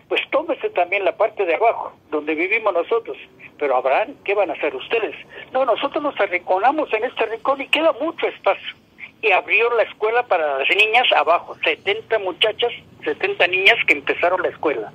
pues 0.09 0.21
tómese 0.31 0.71
también 0.71 1.05
la 1.05 1.17
parte 1.17 1.45
de 1.45 1.55
abajo, 1.55 1.93
donde 2.11 2.35
vivimos 2.35 2.73
nosotros. 2.73 3.17
Pero 3.59 3.77
Abraham, 3.77 4.15
¿qué 4.25 4.35
van 4.35 4.51
a 4.51 4.53
hacer 4.53 4.75
ustedes? 4.75 5.17
No, 5.53 5.65
nosotros 5.65 6.03
nos 6.03 6.19
arrinconamos 6.21 6.93
en 6.93 7.05
este 7.05 7.27
rincón 7.27 7.61
y 7.61 7.69
queda 7.69 7.93
mucho 8.01 8.27
espacio. 8.27 8.75
Y 9.23 9.33
abrió 9.33 9.75
la 9.75 9.83
escuela 9.83 10.23
para 10.25 10.59
las 10.59 10.69
niñas 10.69 11.11
abajo, 11.17 11.57
70 11.65 12.19
muchachas, 12.21 12.73
70 13.05 13.47
niñas 13.49 13.77
que 13.87 13.95
empezaron 13.95 14.43
la 14.43 14.49
escuela, 14.49 14.93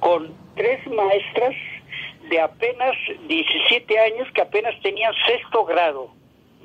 con 0.00 0.34
tres 0.54 0.86
maestras 0.86 1.54
de 2.28 2.40
apenas 2.40 2.94
17 3.26 3.98
años 3.98 4.28
que 4.34 4.42
apenas 4.42 4.74
tenían 4.82 5.12
sexto 5.26 5.64
grado. 5.64 6.10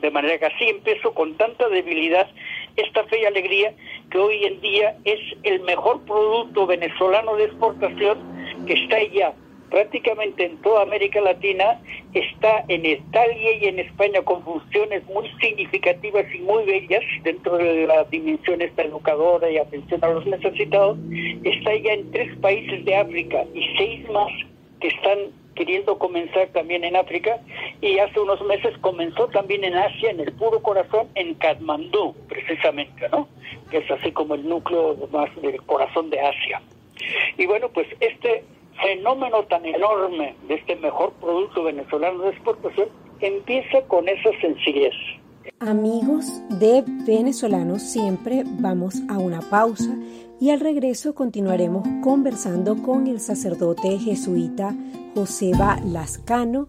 De 0.02 0.12
manera 0.12 0.38
que 0.38 0.46
así 0.46 0.70
empezó 0.70 1.14
con 1.14 1.36
tanta 1.36 1.68
debilidad 1.70 2.28
esta 2.82 3.04
fe 3.06 3.22
y 3.22 3.26
alegría 3.26 3.74
que 4.12 4.18
hoy 4.18 4.46
en 4.46 4.62
día 4.62 4.98
es 5.06 5.20
el 5.44 5.62
mejor 5.62 6.02
producto 6.02 6.66
venezolano 6.66 7.36
de 7.36 7.46
exportación 7.46 8.18
que 8.66 8.74
está 8.74 9.04
ya 9.04 9.34
prácticamente 9.70 10.46
en 10.46 10.58
toda 10.58 10.82
América 10.82 11.22
Latina, 11.22 11.80
está 12.14 12.64
en 12.68 12.86
Italia 12.86 13.54
y 13.62 13.66
en 13.66 13.80
España 13.80 14.22
con 14.24 14.44
funciones 14.44 15.06
muy 15.06 15.30
significativas 15.40 16.26
y 16.34 16.40
muy 16.40 16.66
bellas 16.66 17.04
dentro 17.24 17.58
de 17.58 17.88
la 17.88 18.04
dimensión 18.06 18.62
esta 18.62 18.84
educadora 18.84 19.50
y 19.50 19.58
atención 19.58 20.04
a 20.04 20.10
los 20.10 20.26
necesitados, 20.26 20.98
está 21.44 21.76
ya 21.76 21.94
en 21.94 22.12
tres 22.12 22.36
países 22.40 22.84
de 22.84 22.96
África 22.96 23.46
y 23.54 23.64
seis 23.78 24.10
más 24.10 24.32
que 24.82 24.88
están 24.88 25.20
queriendo 25.60 26.00
comenzar 26.00 26.48
también 26.54 26.86
en 26.86 26.96
África 26.96 27.38
y 27.82 28.00
hace 28.00 28.18
unos 28.18 28.42
meses 28.46 28.78
comenzó 28.80 29.28
también 29.28 29.66
en 29.66 29.76
Asia, 29.76 30.10
en 30.10 30.22
el 30.22 30.32
puro 30.32 30.62
corazón, 30.62 31.10
en 31.16 31.34
Katmandú, 31.34 32.16
precisamente, 32.30 33.10
¿no? 33.10 33.28
Que 33.70 33.80
es 33.80 33.92
así 33.92 34.14
como 34.14 34.36
el 34.36 34.48
núcleo 34.48 34.96
más 35.12 35.30
del 35.42 35.62
corazón 35.64 36.10
de 36.12 36.22
Asia. 36.22 36.62
Y 37.38 37.46
bueno, 37.46 37.68
pues 37.74 37.88
este 38.00 38.46
fenómeno 38.82 39.44
tan 39.44 39.66
enorme 39.66 40.34
de 40.48 40.56
este 40.56 40.78
mejor 40.78 41.12
producto 41.20 41.64
venezolano 41.64 42.24
de 42.24 42.30
exportación 42.30 42.88
empieza 43.20 43.82
con 43.90 44.08
esa 44.08 44.30
sencillez. 44.40 44.94
Amigos 45.60 46.42
de 46.58 46.86
venezolanos, 47.06 47.82
siempre 47.82 48.44
vamos 48.46 48.96
a 49.10 49.18
una 49.18 49.42
pausa 49.42 49.94
y 50.40 50.52
al 50.52 50.60
regreso 50.60 51.14
continuaremos 51.14 51.88
conversando 52.02 52.82
con 52.82 53.08
el 53.08 53.20
sacerdote 53.20 54.00
jesuita 54.00 54.76
Joseba 55.14 55.80
Lascano. 55.86 56.68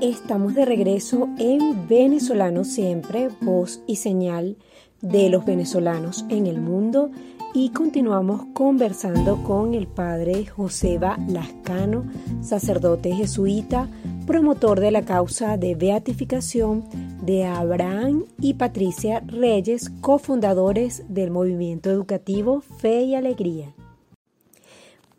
Estamos 0.00 0.54
de 0.54 0.64
regreso 0.64 1.28
en 1.38 1.88
Venezolano 1.88 2.62
Siempre, 2.62 3.28
voz 3.40 3.82
y 3.86 3.96
señal 3.96 4.56
de 5.02 5.28
los 5.30 5.44
venezolanos 5.44 6.24
en 6.28 6.46
el 6.46 6.60
mundo 6.60 7.10
y 7.54 7.70
continuamos 7.70 8.46
conversando 8.52 9.42
con 9.42 9.74
el 9.74 9.86
padre 9.86 10.46
Joseba 10.46 11.18
Lascano, 11.28 12.04
sacerdote 12.42 13.12
jesuita, 13.12 13.88
promotor 14.26 14.80
de 14.80 14.90
la 14.90 15.04
causa 15.04 15.56
de 15.56 15.74
beatificación 15.74 16.84
de 17.22 17.44
Abraham 17.46 18.24
y 18.40 18.54
Patricia 18.54 19.20
Reyes, 19.26 19.90
cofundadores 20.00 21.04
del 21.08 21.30
movimiento 21.30 21.90
educativo 21.90 22.60
Fe 22.60 23.02
y 23.02 23.14
Alegría. 23.14 23.74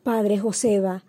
Padre 0.03 0.37
Joseba, 0.37 1.03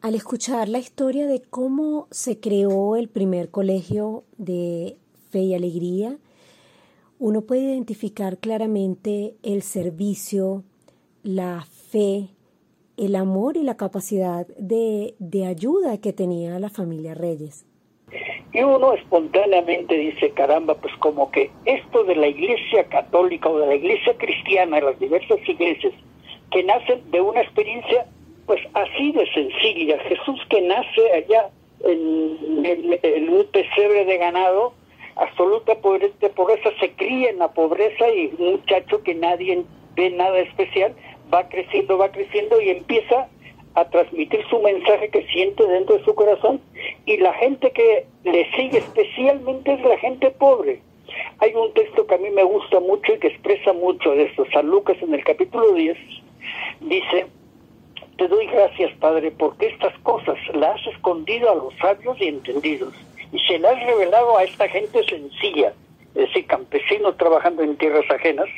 al 0.00 0.14
escuchar 0.14 0.68
la 0.68 0.78
historia 0.78 1.26
de 1.26 1.42
cómo 1.42 2.06
se 2.10 2.38
creó 2.38 2.96
el 2.96 3.08
primer 3.08 3.50
colegio 3.50 4.24
de 4.38 4.96
Fe 5.30 5.40
y 5.40 5.54
Alegría, 5.54 6.18
uno 7.20 7.42
puede 7.42 7.60
identificar 7.60 8.38
claramente 8.38 9.34
el 9.42 9.60
servicio, 9.60 10.64
la 11.22 11.66
fe, 11.90 12.30
el 12.96 13.14
amor 13.14 13.58
y 13.58 13.62
la 13.62 13.76
capacidad 13.76 14.46
de, 14.56 15.14
de 15.18 15.44
ayuda 15.44 16.00
que 16.00 16.14
tenía 16.14 16.58
la 16.58 16.70
familia 16.70 17.14
Reyes. 17.14 17.66
Y 18.54 18.62
uno 18.62 18.94
espontáneamente 18.94 19.94
dice, 19.96 20.30
caramba, 20.30 20.74
pues 20.74 20.94
como 20.96 21.30
que 21.30 21.50
esto 21.66 22.04
de 22.04 22.16
la 22.16 22.26
iglesia 22.26 22.84
católica 22.88 23.50
o 23.50 23.58
de 23.58 23.66
la 23.66 23.74
iglesia 23.74 24.16
cristiana, 24.16 24.80
las 24.80 24.98
diversas 24.98 25.46
iglesias, 25.46 25.92
que 26.50 26.64
nacen 26.64 27.02
de 27.10 27.20
una 27.20 27.42
experiencia 27.42 28.06
pues 28.46 28.60
así 28.72 29.12
de 29.12 29.30
sencilla. 29.32 29.98
Jesús 30.08 30.40
que 30.48 30.62
nace 30.62 31.12
allá 31.12 31.50
en, 31.84 32.64
en 32.64 33.28
un 33.28 33.44
pesebre 33.52 34.06
de 34.06 34.16
ganado, 34.16 34.72
absoluta 35.20 35.74
pobreza, 35.76 36.70
se 36.80 36.92
cría 36.92 37.30
en 37.30 37.38
la 37.38 37.52
pobreza 37.52 38.08
y 38.08 38.32
un 38.38 38.52
muchacho 38.52 39.02
que 39.02 39.14
nadie 39.14 39.62
ve 39.94 40.10
nada 40.10 40.38
especial 40.40 40.94
va 41.32 41.48
creciendo, 41.48 41.98
va 41.98 42.10
creciendo 42.10 42.60
y 42.60 42.70
empieza 42.70 43.28
a 43.74 43.84
transmitir 43.84 44.44
su 44.48 44.60
mensaje 44.60 45.10
que 45.10 45.26
siente 45.26 45.64
dentro 45.66 45.98
de 45.98 46.04
su 46.04 46.14
corazón 46.14 46.60
y 47.04 47.18
la 47.18 47.32
gente 47.34 47.70
que 47.70 48.06
le 48.24 48.50
sigue 48.52 48.78
especialmente 48.78 49.74
es 49.74 49.80
la 49.82 49.98
gente 49.98 50.30
pobre. 50.30 50.80
Hay 51.38 51.54
un 51.54 51.72
texto 51.74 52.06
que 52.06 52.14
a 52.14 52.18
mí 52.18 52.30
me 52.30 52.42
gusta 52.42 52.80
mucho 52.80 53.12
y 53.12 53.18
que 53.18 53.28
expresa 53.28 53.72
mucho 53.72 54.12
de 54.12 54.24
esto. 54.24 54.46
San 54.52 54.68
Lucas 54.68 54.96
en 55.02 55.14
el 55.14 55.22
capítulo 55.22 55.72
10 55.74 55.98
dice, 56.80 57.26
te 58.16 58.26
doy 58.26 58.46
gracias 58.46 58.92
Padre 58.98 59.30
porque 59.30 59.66
estas 59.66 59.96
cosas 59.98 60.36
las 60.54 60.80
has 60.80 60.94
escondido 60.94 61.50
a 61.50 61.54
los 61.54 61.74
sabios 61.76 62.18
y 62.20 62.28
entendidos 62.28 62.94
y 63.32 63.38
se 63.40 63.58
le 63.58 63.68
ha 63.68 63.74
revelado 63.74 64.36
a 64.36 64.44
esta 64.44 64.68
gente 64.68 65.04
sencilla, 65.04 65.72
es 66.14 66.26
decir, 66.26 66.46
campesinos 66.46 67.16
trabajando 67.16 67.62
en 67.62 67.76
tierras 67.76 68.08
ajenas, 68.10 68.48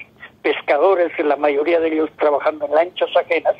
pescadores, 0.42 1.12
la 1.18 1.36
mayoría 1.36 1.80
de 1.80 1.92
ellos 1.92 2.10
trabajando 2.18 2.66
en 2.66 2.74
lanchas 2.74 3.10
ajenas, 3.16 3.54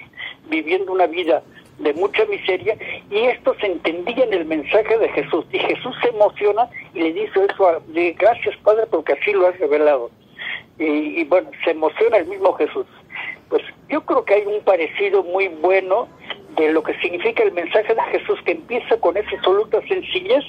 viviendo 0.48 0.92
una 0.92 1.06
vida 1.06 1.42
de 1.78 1.92
mucha 1.94 2.24
miseria, 2.26 2.76
y 3.10 3.18
estos 3.18 3.56
entendían 3.62 4.32
el 4.32 4.44
mensaje 4.44 4.98
de 4.98 5.08
Jesús. 5.10 5.44
Y 5.52 5.58
Jesús 5.58 5.94
se 6.02 6.08
emociona 6.08 6.68
y 6.94 7.00
le 7.00 7.12
dice 7.12 7.46
eso, 7.50 7.68
a, 7.68 7.80
gracias 8.18 8.56
Padre 8.58 8.86
porque 8.90 9.12
así 9.12 9.32
lo 9.32 9.46
has 9.46 9.58
revelado. 9.58 10.10
Y, 10.78 11.20
y 11.20 11.24
bueno, 11.24 11.50
se 11.64 11.70
emociona 11.70 12.18
el 12.18 12.26
mismo 12.26 12.52
Jesús. 12.54 12.86
Pues 13.48 13.62
yo 13.88 14.04
creo 14.04 14.24
que 14.24 14.34
hay 14.34 14.46
un 14.46 14.60
parecido 14.64 15.22
muy 15.22 15.48
bueno 15.48 16.08
de 16.56 16.72
lo 16.72 16.82
que 16.82 16.98
significa 17.00 17.42
el 17.42 17.52
mensaje 17.52 17.94
de 17.94 18.02
Jesús 18.18 18.40
que 18.44 18.52
empieza 18.52 18.96
con 18.98 19.16
esa 19.16 19.30
absoluta 19.36 19.80
sencillez 19.88 20.44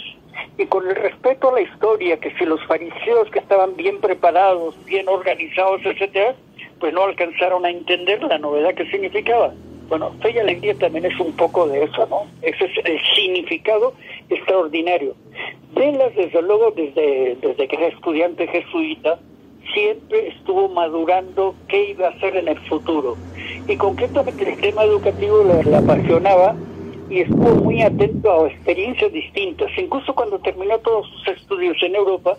y 0.58 0.66
con 0.66 0.88
el 0.88 0.96
respeto 0.96 1.50
a 1.50 1.54
la 1.54 1.62
historia, 1.62 2.20
que 2.20 2.32
si 2.38 2.46
los 2.46 2.64
fariseos 2.66 3.30
que 3.32 3.40
estaban 3.40 3.76
bien 3.76 4.00
preparados, 4.00 4.76
bien 4.86 5.08
organizados, 5.08 5.82
etcétera, 5.86 6.36
pues 6.80 6.94
no 6.94 7.04
alcanzaron 7.04 7.66
a 7.66 7.70
entender 7.70 8.22
la 8.24 8.38
novedad 8.38 8.74
que 8.74 8.90
significaba. 8.90 9.54
Bueno, 9.90 10.12
fe 10.22 10.32
y 10.32 10.40
alegría 10.40 10.76
también 10.76 11.06
es 11.06 11.20
un 11.20 11.34
poco 11.34 11.68
de 11.68 11.84
eso, 11.84 12.06
¿no? 12.08 12.26
Ese 12.42 12.66
es 12.66 12.72
el 12.86 13.00
significado 13.16 13.94
extraordinario. 14.30 15.16
Velas, 15.76 16.16
desde 16.16 16.42
luego, 16.42 16.72
desde, 16.72 17.36
desde 17.42 17.68
que 17.68 17.76
era 17.76 17.88
estudiante 17.88 18.48
jesuita, 18.48 19.20
siempre 19.74 20.30
estuvo 20.30 20.70
madurando 20.70 21.56
qué 21.68 21.92
iba 21.92 22.08
a 22.08 22.12
hacer 22.12 22.36
en 22.38 22.48
el 22.48 22.60
futuro. 22.62 23.18
Y 23.68 23.76
concretamente 23.78 24.50
el 24.50 24.60
tema 24.60 24.84
educativo 24.84 25.44
le 25.44 25.76
apasionaba 25.76 26.56
y 27.10 27.22
estuvo 27.22 27.56
muy 27.56 27.82
atento 27.82 28.32
a 28.32 28.48
experiencias 28.48 29.12
distintas. 29.12 29.70
Incluso 29.78 30.14
cuando 30.14 30.40
terminó 30.40 30.78
todos 30.80 31.08
sus 31.10 31.28
estudios 31.28 31.78
en 31.82 31.96
Europa, 31.96 32.38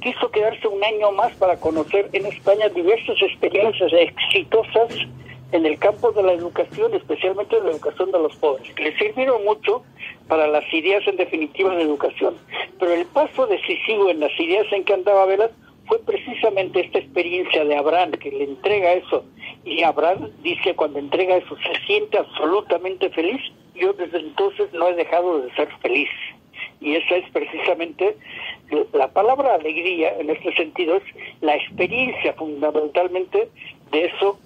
quiso 0.00 0.30
quedarse 0.30 0.68
un 0.68 0.82
año 0.84 1.12
más 1.12 1.32
para 1.34 1.58
conocer 1.58 2.08
en 2.12 2.26
España 2.26 2.68
diversas 2.68 3.20
experiencias 3.22 3.92
exitosas 3.92 4.94
en 5.52 5.64
el 5.64 5.78
campo 5.78 6.10
de 6.12 6.22
la 6.22 6.32
educación, 6.32 6.94
especialmente 6.94 7.56
de 7.56 7.62
la 7.62 7.70
educación 7.70 8.10
de 8.10 8.18
los 8.18 8.34
pobres, 8.36 8.72
que 8.74 8.84
le 8.84 8.98
sirvieron 8.98 9.44
mucho 9.44 9.84
para 10.28 10.48
las 10.48 10.64
ideas 10.72 11.06
en 11.06 11.16
definitiva 11.16 11.74
de 11.74 11.82
educación. 11.82 12.34
Pero 12.78 12.92
el 12.92 13.06
paso 13.06 13.46
decisivo 13.46 14.10
en 14.10 14.20
las 14.20 14.38
ideas 14.40 14.66
en 14.72 14.84
que 14.84 14.94
andaba 14.94 15.26
Velas 15.26 15.50
fue 15.86 16.00
precisamente 16.00 16.80
esta 16.80 16.98
experiencia 16.98 17.64
de 17.64 17.76
Abraham, 17.76 18.10
que 18.12 18.30
le 18.30 18.44
entrega 18.44 18.94
eso. 18.94 19.24
Y 19.64 19.84
Abraham 19.84 20.30
dice, 20.42 20.74
cuando 20.74 20.98
entrega 20.98 21.36
eso, 21.36 21.56
se 21.56 21.86
siente 21.86 22.18
absolutamente 22.18 23.08
feliz 23.10 23.40
yo 23.76 23.92
desde 23.92 24.18
entonces 24.18 24.72
no 24.72 24.88
he 24.88 24.94
dejado 24.94 25.40
de 25.40 25.54
ser 25.54 25.68
feliz. 25.80 26.10
Y 26.80 26.94
esa 26.94 27.16
es 27.16 27.30
precisamente 27.30 28.16
la 28.92 29.08
palabra 29.08 29.54
alegría, 29.54 30.14
en 30.18 30.30
este 30.30 30.54
sentido, 30.54 30.96
es 30.96 31.02
la 31.40 31.56
experiencia 31.56 32.32
fundamentalmente 32.34 33.48
de 33.92 34.04
eso 34.04 34.38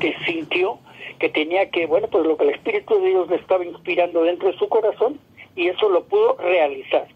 que 0.00 0.14
sintió, 0.26 0.78
que 1.18 1.28
tenía 1.28 1.70
que, 1.70 1.86
bueno, 1.86 2.08
pues 2.08 2.26
lo 2.26 2.36
que 2.36 2.44
el 2.44 2.50
Espíritu 2.50 3.00
de 3.00 3.08
Dios 3.10 3.28
le 3.30 3.36
estaba 3.36 3.64
inspirando 3.64 4.22
dentro 4.22 4.50
de 4.50 4.58
su 4.58 4.68
corazón, 4.68 5.18
y 5.54 5.68
eso 5.68 5.88
lo 5.88 6.04
pudo 6.04 6.36
realizar. 6.36 7.06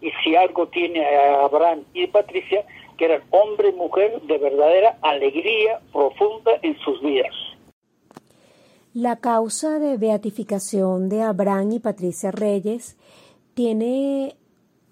Y 0.00 0.10
si 0.22 0.34
algo 0.34 0.66
tiene 0.68 1.04
a 1.04 1.44
Abraham 1.44 1.84
y 1.94 2.06
Patricia, 2.06 2.64
que 2.96 3.04
eran 3.06 3.22
hombre 3.30 3.68
y 3.68 3.72
mujer 3.72 4.20
de 4.22 4.38
verdadera 4.38 4.96
alegría 5.02 5.80
profunda 5.92 6.52
en 6.62 6.78
sus 6.80 7.00
vidas. 7.02 7.34
La 8.94 9.16
causa 9.16 9.78
de 9.78 9.96
beatificación 9.96 11.08
de 11.08 11.22
Abraham 11.22 11.72
y 11.72 11.78
Patricia 11.78 12.30
Reyes 12.30 12.96
tiene 13.54 14.36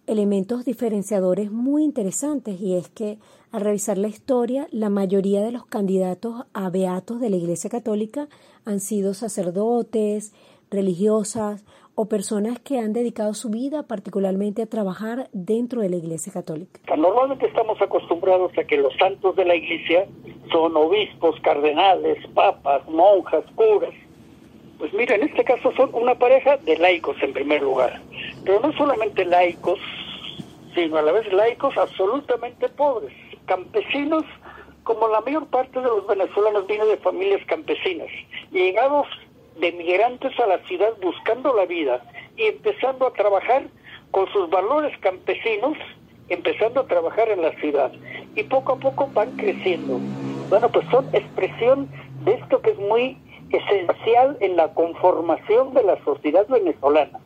elementos 0.06 0.64
diferenciadores 0.64 1.52
muy 1.52 1.84
interesantes 1.84 2.58
y 2.62 2.76
es 2.76 2.88
que 2.88 3.18
al 3.52 3.60
revisar 3.60 3.98
la 3.98 4.08
historia, 4.08 4.68
la 4.70 4.88
mayoría 4.88 5.42
de 5.42 5.52
los 5.52 5.66
candidatos 5.66 6.46
a 6.54 6.70
beatos 6.70 7.20
de 7.20 7.28
la 7.28 7.36
Iglesia 7.36 7.68
Católica 7.68 8.30
han 8.64 8.80
sido 8.80 9.12
sacerdotes, 9.12 10.32
religiosas 10.70 11.62
o 11.94 12.08
personas 12.08 12.58
que 12.60 12.78
han 12.78 12.92
dedicado 12.92 13.34
su 13.34 13.50
vida 13.50 13.82
particularmente 13.82 14.62
a 14.62 14.66
trabajar 14.66 15.28
dentro 15.32 15.82
de 15.82 15.90
la 15.90 15.96
Iglesia 15.96 16.32
Católica. 16.32 16.80
Normalmente 16.96 17.46
estamos 17.46 17.80
acostumbrados 17.80 18.52
a 18.58 18.64
que 18.64 18.76
los 18.76 18.94
santos 18.96 19.36
de 19.36 19.44
la 19.44 19.54
Iglesia 19.54 20.06
son 20.50 20.76
obispos, 20.76 21.38
cardenales, 21.40 22.18
papas, 22.34 22.86
monjas, 22.88 23.44
curas. 23.54 23.94
Pues 24.78 24.92
mira, 24.94 25.14
en 25.14 25.24
este 25.24 25.44
caso 25.44 25.72
son 25.76 25.90
una 25.92 26.14
pareja 26.14 26.56
de 26.56 26.78
laicos 26.78 27.16
en 27.22 27.32
primer 27.34 27.62
lugar, 27.62 28.00
pero 28.44 28.60
no 28.60 28.72
solamente 28.72 29.24
laicos, 29.26 29.78
sino 30.74 30.96
a 30.96 31.02
la 31.02 31.12
vez 31.12 31.30
laicos 31.32 31.76
absolutamente 31.76 32.68
pobres, 32.70 33.12
campesinos, 33.44 34.24
como 34.84 35.06
la 35.08 35.20
mayor 35.20 35.46
parte 35.48 35.78
de 35.78 35.86
los 35.86 36.06
venezolanos 36.06 36.66
viene 36.66 36.86
de 36.86 36.96
familias 36.96 37.44
campesinas, 37.46 38.08
llegados 38.50 39.06
de 39.60 39.72
migrantes 39.72 40.38
a 40.40 40.46
la 40.46 40.58
ciudad 40.66 40.92
buscando 41.02 41.54
la 41.54 41.66
vida 41.66 42.02
y 42.36 42.44
empezando 42.44 43.06
a 43.06 43.12
trabajar 43.12 43.64
con 44.10 44.26
sus 44.32 44.48
valores 44.50 44.96
campesinos, 44.98 45.76
empezando 46.28 46.80
a 46.80 46.86
trabajar 46.86 47.28
en 47.28 47.42
la 47.42 47.52
ciudad. 47.60 47.92
Y 48.34 48.42
poco 48.44 48.72
a 48.72 48.76
poco 48.76 49.08
van 49.12 49.36
creciendo. 49.36 49.98
Bueno, 50.48 50.68
pues 50.70 50.86
son 50.90 51.08
expresión 51.12 51.88
de 52.24 52.34
esto 52.34 52.60
que 52.62 52.70
es 52.70 52.78
muy 52.78 53.18
esencial 53.50 54.36
en 54.40 54.56
la 54.56 54.72
conformación 54.74 55.74
de 55.74 55.82
la 55.82 56.02
sociedad 56.04 56.46
venezolana. 56.48 57.18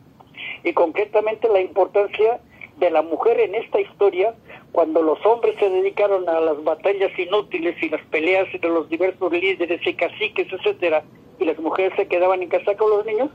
Y 0.63 0.73
concretamente 0.73 1.47
la 1.47 1.61
importancia 1.61 2.39
de 2.77 2.89
la 2.89 3.01
mujer 3.01 3.39
en 3.39 3.55
esta 3.55 3.79
historia, 3.79 4.33
cuando 4.71 5.01
los 5.01 5.23
hombres 5.25 5.55
se 5.59 5.69
dedicaron 5.69 6.27
a 6.27 6.39
las 6.39 6.63
batallas 6.63 7.17
inútiles 7.17 7.81
y 7.81 7.89
las 7.89 8.01
peleas 8.07 8.47
entre 8.53 8.69
los 8.69 8.89
diversos 8.89 9.31
líderes 9.31 9.79
y 9.85 9.93
caciques, 9.93 10.51
etcétera, 10.51 11.03
y 11.39 11.45
las 11.45 11.57
mujeres 11.59 11.93
se 11.95 12.07
quedaban 12.07 12.41
en 12.41 12.49
casa 12.49 12.75
con 12.75 12.89
los 12.89 13.05
niños, 13.05 13.29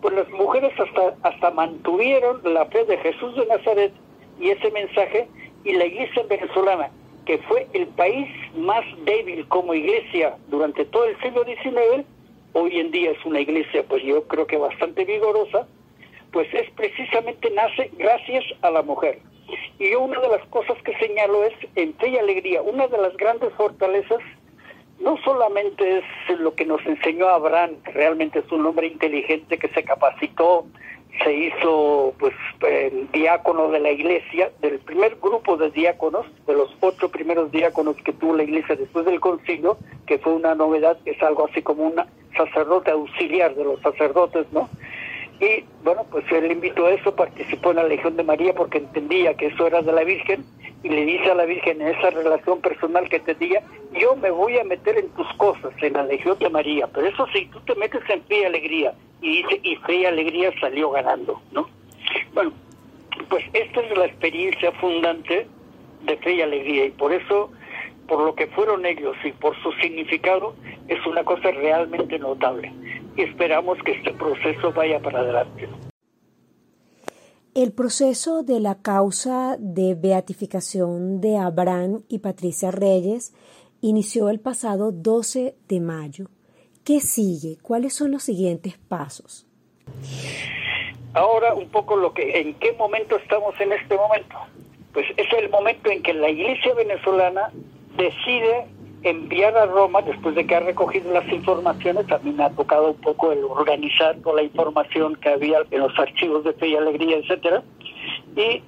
pues 0.00 0.14
las 0.14 0.28
mujeres 0.30 0.72
hasta, 0.78 1.16
hasta 1.22 1.50
mantuvieron 1.50 2.40
la 2.44 2.66
fe 2.66 2.84
de 2.84 2.98
Jesús 2.98 3.34
de 3.36 3.46
Nazaret 3.46 3.92
y 4.38 4.50
ese 4.50 4.70
mensaje 4.70 5.28
y 5.64 5.72
la 5.72 5.86
iglesia 5.86 6.22
venezolana, 6.28 6.90
que 7.24 7.38
fue 7.38 7.66
el 7.72 7.86
país 7.88 8.28
más 8.56 8.84
débil 9.04 9.48
como 9.48 9.74
iglesia 9.74 10.36
durante 10.48 10.84
todo 10.84 11.06
el 11.06 11.18
siglo 11.20 11.44
XIX, 11.44 12.06
hoy 12.52 12.78
en 12.78 12.90
día 12.90 13.12
es 13.12 13.24
una 13.24 13.40
iglesia 13.40 13.82
pues 13.88 14.02
yo 14.04 14.22
creo 14.24 14.46
que 14.46 14.58
bastante 14.58 15.04
vigorosa, 15.04 15.66
pues 16.34 16.52
es 16.52 16.68
precisamente 16.72 17.48
nace 17.52 17.90
gracias 17.96 18.44
a 18.62 18.70
la 18.72 18.82
mujer. 18.82 19.20
Y 19.78 19.92
yo 19.92 20.00
una 20.00 20.18
de 20.20 20.28
las 20.28 20.44
cosas 20.48 20.76
que 20.82 20.92
señalo 20.98 21.44
es 21.44 21.54
en 21.76 21.94
fe 21.94 22.08
y 22.08 22.18
alegría, 22.18 22.60
una 22.60 22.88
de 22.88 22.98
las 22.98 23.16
grandes 23.16 23.52
fortalezas 23.54 24.18
no 24.98 25.16
solamente 25.24 25.98
es 25.98 26.04
lo 26.40 26.54
que 26.54 26.66
nos 26.66 26.84
enseñó 26.86 27.28
Abraham, 27.28 27.76
que 27.84 27.92
realmente 27.92 28.40
es 28.40 28.50
un 28.50 28.66
hombre 28.66 28.88
inteligente 28.88 29.58
que 29.58 29.68
se 29.68 29.84
capacitó, 29.84 30.66
se 31.22 31.32
hizo 31.32 32.14
pues 32.18 32.34
diácono 33.12 33.70
de 33.70 33.78
la 33.78 33.92
iglesia, 33.92 34.50
del 34.60 34.80
primer 34.80 35.16
grupo 35.22 35.56
de 35.56 35.70
diáconos, 35.70 36.26
de 36.48 36.54
los 36.54 36.74
ocho 36.80 37.10
primeros 37.10 37.52
diáconos 37.52 37.96
que 37.98 38.12
tuvo 38.12 38.34
la 38.34 38.42
iglesia 38.42 38.74
después 38.74 39.04
del 39.04 39.20
concilio, 39.20 39.78
que 40.06 40.18
fue 40.18 40.32
una 40.32 40.56
novedad, 40.56 40.98
es 41.04 41.22
algo 41.22 41.46
así 41.48 41.62
como 41.62 41.84
un 41.84 42.02
sacerdote 42.36 42.90
auxiliar 42.90 43.54
de 43.54 43.62
los 43.62 43.80
sacerdotes, 43.82 44.46
¿no? 44.50 44.68
Y 45.44 45.64
bueno, 45.82 46.06
pues 46.10 46.24
él 46.32 46.50
invitó 46.50 46.86
a 46.86 46.92
eso, 46.92 47.14
participó 47.14 47.70
en 47.70 47.76
la 47.76 47.84
Legión 47.84 48.16
de 48.16 48.22
María 48.22 48.54
porque 48.54 48.78
entendía 48.78 49.34
que 49.34 49.46
eso 49.46 49.66
era 49.66 49.82
de 49.82 49.92
la 49.92 50.02
Virgen 50.02 50.42
y 50.82 50.88
le 50.88 51.04
dice 51.04 51.30
a 51.30 51.34
la 51.34 51.44
Virgen 51.44 51.82
en 51.82 51.88
esa 51.88 52.10
relación 52.10 52.60
personal 52.62 53.08
que 53.10 53.20
te 53.20 53.34
diga, 53.34 53.62
yo 53.92 54.16
me 54.16 54.30
voy 54.30 54.58
a 54.58 54.64
meter 54.64 54.96
en 54.96 55.10
tus 55.10 55.26
cosas, 55.34 55.72
en 55.82 55.92
la 55.92 56.04
Legión 56.04 56.38
de 56.38 56.48
María, 56.48 56.86
pero 56.86 57.08
eso 57.08 57.26
sí, 57.34 57.48
tú 57.52 57.60
te 57.60 57.74
metes 57.74 58.02
en 58.08 58.22
fe 58.22 58.40
y 58.40 58.44
alegría. 58.44 58.94
Y 59.20 59.42
dice, 59.42 59.60
y 59.62 59.76
fe 59.76 59.96
y 59.96 60.04
alegría 60.06 60.50
salió 60.60 60.90
ganando, 60.90 61.40
¿no? 61.52 61.68
Bueno, 62.32 62.52
pues 63.28 63.44
esta 63.52 63.80
es 63.80 63.98
la 63.98 64.06
experiencia 64.06 64.72
fundante 64.72 65.46
de 66.04 66.16
fe 66.18 66.34
y 66.34 66.42
alegría 66.42 66.86
y 66.86 66.90
por 66.90 67.12
eso, 67.12 67.50
por 68.08 68.24
lo 68.24 68.34
que 68.34 68.46
fueron 68.48 68.86
ellos 68.86 69.16
y 69.24 69.32
por 69.32 69.54
su 69.62 69.72
significado, 69.72 70.54
es 70.88 71.04
una 71.06 71.22
cosa 71.22 71.50
realmente 71.50 72.18
notable 72.18 72.72
y 73.16 73.22
esperamos 73.22 73.78
que 73.84 73.92
este 73.92 74.12
proceso 74.12 74.72
vaya 74.72 75.00
para 75.00 75.20
adelante. 75.20 75.68
El 77.54 77.72
proceso 77.72 78.42
de 78.42 78.58
la 78.58 78.82
causa 78.82 79.56
de 79.60 79.94
beatificación 79.94 81.20
de 81.20 81.38
Abraham 81.38 82.02
y 82.08 82.18
Patricia 82.18 82.72
Reyes 82.72 83.32
inició 83.80 84.28
el 84.28 84.40
pasado 84.40 84.90
12 84.90 85.54
de 85.68 85.80
mayo. 85.80 86.26
¿Qué 86.84 87.00
sigue? 87.00 87.58
¿Cuáles 87.62 87.94
son 87.94 88.10
los 88.10 88.24
siguientes 88.24 88.76
pasos? 88.76 89.46
Ahora 91.12 91.54
un 91.54 91.68
poco 91.68 91.96
lo 91.96 92.12
que 92.12 92.40
en 92.40 92.54
qué 92.54 92.72
momento 92.72 93.16
estamos 93.16 93.54
en 93.60 93.72
este 93.72 93.96
momento. 93.96 94.36
Pues 94.92 95.06
es 95.16 95.26
el 95.38 95.48
momento 95.48 95.90
en 95.90 96.02
que 96.02 96.12
la 96.12 96.30
Iglesia 96.30 96.74
venezolana 96.74 97.52
decide 97.96 98.66
enviar 99.04 99.56
a 99.56 99.66
Roma, 99.66 100.02
después 100.02 100.34
de 100.34 100.46
que 100.46 100.54
ha 100.54 100.60
recogido 100.60 101.12
las 101.12 101.28
informaciones, 101.28 102.06
mí 102.22 102.32
me 102.32 102.44
ha 102.44 102.50
tocado 102.50 102.90
un 102.90 103.00
poco 103.00 103.32
el 103.32 103.44
organizar 103.44 104.16
toda 104.22 104.36
la 104.36 104.42
información 104.42 105.14
que 105.16 105.28
había 105.28 105.58
en 105.70 105.80
los 105.80 105.96
archivos 105.98 106.42
de 106.44 106.54
Fe 106.54 106.68
y 106.68 106.76
Alegría, 106.76 107.18
etcétera, 107.18 107.62
y 108.34 108.62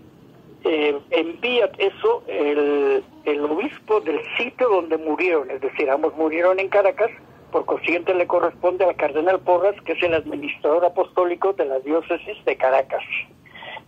eh, 0.65 0.99
envía 1.11 1.71
eso 1.79 2.23
el, 2.27 3.03
el 3.25 3.41
obispo 3.41 4.01
del 4.01 4.21
sitio 4.37 4.69
donde 4.69 4.99
murieron, 4.99 5.51
es 5.51 5.61
decir, 5.61 5.89
ambos 5.91 6.15
murieron 6.17 6.61
en 6.61 6.69
Caracas, 6.69 7.11
por 7.51 7.65
consiguiente 7.65 8.13
le 8.13 8.27
corresponde 8.27 8.85
al 8.85 8.97
cardenal 8.97 9.41
Porras, 9.41 9.81
que 9.83 9.93
es 9.93 10.03
el 10.03 10.13
administrador 10.13 10.85
apostólico 10.85 11.55
de 11.55 11.65
la 11.65 11.79
diócesis 11.81 12.45
de 12.45 12.57
Caracas. 12.57 13.03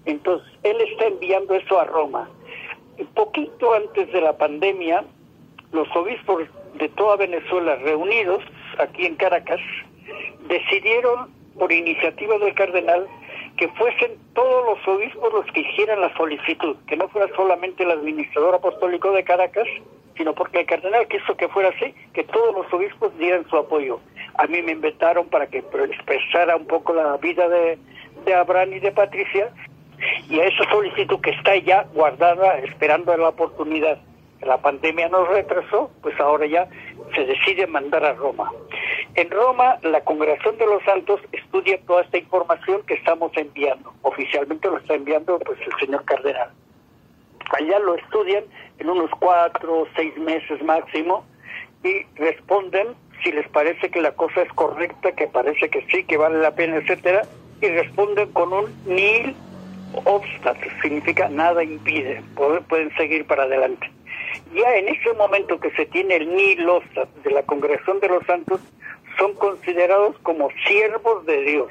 Entonces, 0.06 0.48
él 0.62 0.80
está 0.80 1.06
enviando 1.06 1.54
eso 1.54 1.78
a 1.78 1.84
Roma. 1.84 2.30
Poquito 3.14 3.74
antes 3.74 4.10
de 4.12 4.20
la 4.20 4.38
pandemia, 4.38 5.04
los 5.72 5.88
obispos 5.94 6.44
de 6.74 6.88
toda 6.90 7.16
Venezuela 7.16 7.76
reunidos 7.76 8.42
aquí 8.78 9.06
en 9.06 9.16
Caracas 9.16 9.60
decidieron 10.48 11.30
por 11.58 11.72
iniciativa 11.72 12.38
del 12.38 12.54
cardenal 12.54 13.06
que 13.56 13.68
fuesen 13.70 14.12
todos 14.34 14.64
los 14.66 14.96
obispos 14.96 15.32
los 15.32 15.46
que 15.46 15.60
hicieran 15.60 16.00
la 16.00 16.14
solicitud, 16.16 16.76
que 16.86 16.96
no 16.96 17.08
fuera 17.08 17.28
solamente 17.34 17.82
el 17.82 17.90
administrador 17.90 18.54
apostólico 18.54 19.10
de 19.10 19.24
Caracas, 19.24 19.66
sino 20.16 20.32
porque 20.32 20.60
el 20.60 20.66
cardenal 20.66 21.08
quiso 21.08 21.36
que 21.36 21.48
fuera 21.48 21.70
así, 21.70 21.92
que 22.12 22.22
todos 22.24 22.54
los 22.54 22.72
obispos 22.72 23.16
dieran 23.18 23.48
su 23.48 23.56
apoyo. 23.56 24.00
A 24.34 24.46
mí 24.46 24.62
me 24.62 24.72
invitaron 24.72 25.26
para 25.26 25.48
que 25.48 25.58
expresara 25.58 26.56
un 26.56 26.66
poco 26.66 26.92
la 26.92 27.16
vida 27.16 27.48
de, 27.48 27.78
de 28.24 28.34
Abraham 28.34 28.74
y 28.74 28.80
de 28.80 28.92
Patricia, 28.92 29.50
y 30.30 30.38
a 30.38 30.44
esa 30.44 30.70
solicitud 30.70 31.20
que 31.20 31.30
está 31.30 31.56
ya 31.56 31.84
guardada, 31.92 32.58
esperando 32.58 33.16
la 33.16 33.30
oportunidad 33.30 33.98
la 34.42 34.58
pandemia 34.58 35.08
nos 35.08 35.28
retrasó, 35.28 35.90
pues 36.02 36.18
ahora 36.20 36.46
ya 36.46 36.68
se 37.14 37.24
decide 37.24 37.66
mandar 37.66 38.04
a 38.04 38.12
Roma. 38.12 38.50
En 39.14 39.30
Roma, 39.30 39.78
la 39.82 40.00
Congregación 40.02 40.56
de 40.58 40.66
los 40.66 40.82
Santos 40.84 41.20
estudia 41.32 41.80
toda 41.86 42.02
esta 42.02 42.18
información 42.18 42.82
que 42.86 42.94
estamos 42.94 43.32
enviando. 43.36 43.92
Oficialmente 44.02 44.68
lo 44.68 44.78
está 44.78 44.94
enviando 44.94 45.38
pues 45.40 45.58
el 45.60 45.72
señor 45.80 46.04
cardenal. 46.04 46.50
Allá 47.58 47.78
lo 47.80 47.96
estudian 47.96 48.44
en 48.78 48.90
unos 48.90 49.10
cuatro 49.18 49.80
o 49.80 49.88
seis 49.96 50.16
meses 50.18 50.62
máximo 50.62 51.24
y 51.82 52.04
responden 52.16 52.88
si 53.24 53.32
les 53.32 53.48
parece 53.48 53.90
que 53.90 54.00
la 54.00 54.12
cosa 54.12 54.42
es 54.42 54.52
correcta, 54.52 55.12
que 55.12 55.26
parece 55.26 55.68
que 55.68 55.84
sí, 55.90 56.04
que 56.04 56.16
vale 56.16 56.38
la 56.38 56.54
pena, 56.54 56.76
etcétera, 56.76 57.22
y 57.60 57.66
responden 57.68 58.30
con 58.32 58.52
un 58.52 58.66
nil 58.86 59.34
obstáculo, 60.04 60.70
significa 60.82 61.28
nada 61.28 61.64
impide, 61.64 62.22
pueden 62.68 62.94
seguir 62.96 63.26
para 63.26 63.44
adelante 63.44 63.90
ya 64.54 64.76
en 64.76 64.88
ese 64.88 65.12
momento 65.14 65.58
que 65.60 65.70
se 65.72 65.86
tiene 65.86 66.16
el 66.16 66.34
Nilo 66.34 66.82
de 67.24 67.30
la 67.30 67.42
Congregación 67.42 68.00
de 68.00 68.08
los 68.08 68.24
Santos, 68.26 68.60
son 69.18 69.34
considerados 69.34 70.16
como 70.22 70.48
siervos 70.66 71.26
de 71.26 71.42
Dios. 71.42 71.68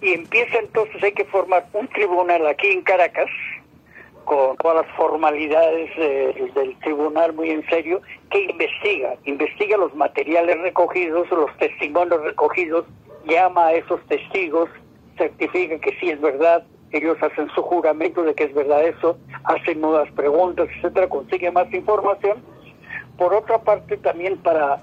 Y 0.00 0.14
empieza 0.14 0.58
entonces, 0.58 1.02
hay 1.02 1.12
que 1.12 1.24
formar 1.26 1.66
un 1.72 1.86
tribunal 1.88 2.46
aquí 2.46 2.68
en 2.68 2.82
Caracas, 2.82 3.28
con 4.24 4.56
todas 4.58 4.86
las 4.86 4.96
formalidades 4.96 5.94
del 5.96 6.78
tribunal 6.80 7.32
muy 7.32 7.50
en 7.50 7.66
serio, 7.68 8.00
que 8.30 8.44
investiga, 8.44 9.16
investiga 9.24 9.76
los 9.76 9.94
materiales 9.94 10.58
recogidos, 10.60 11.28
los 11.30 11.54
testimonios 11.58 12.22
recogidos, 12.22 12.86
llama 13.26 13.68
a 13.68 13.74
esos 13.74 14.00
testigos, 14.06 14.70
certifica 15.18 15.78
que 15.78 15.96
sí 15.98 16.10
es 16.10 16.20
verdad, 16.20 16.64
ellos 16.92 17.16
hacen 17.22 17.48
su 17.54 17.62
juramento 17.62 18.22
de 18.22 18.34
que 18.34 18.44
es 18.44 18.54
verdad 18.54 18.84
eso, 18.84 19.18
hacen 19.44 19.80
nuevas 19.80 20.10
preguntas, 20.12 20.68
etcétera, 20.76 21.08
consiguen 21.08 21.54
más 21.54 21.72
información. 21.72 22.38
Por 23.16 23.34
otra 23.34 23.58
parte, 23.58 23.96
también 23.96 24.38
para 24.38 24.80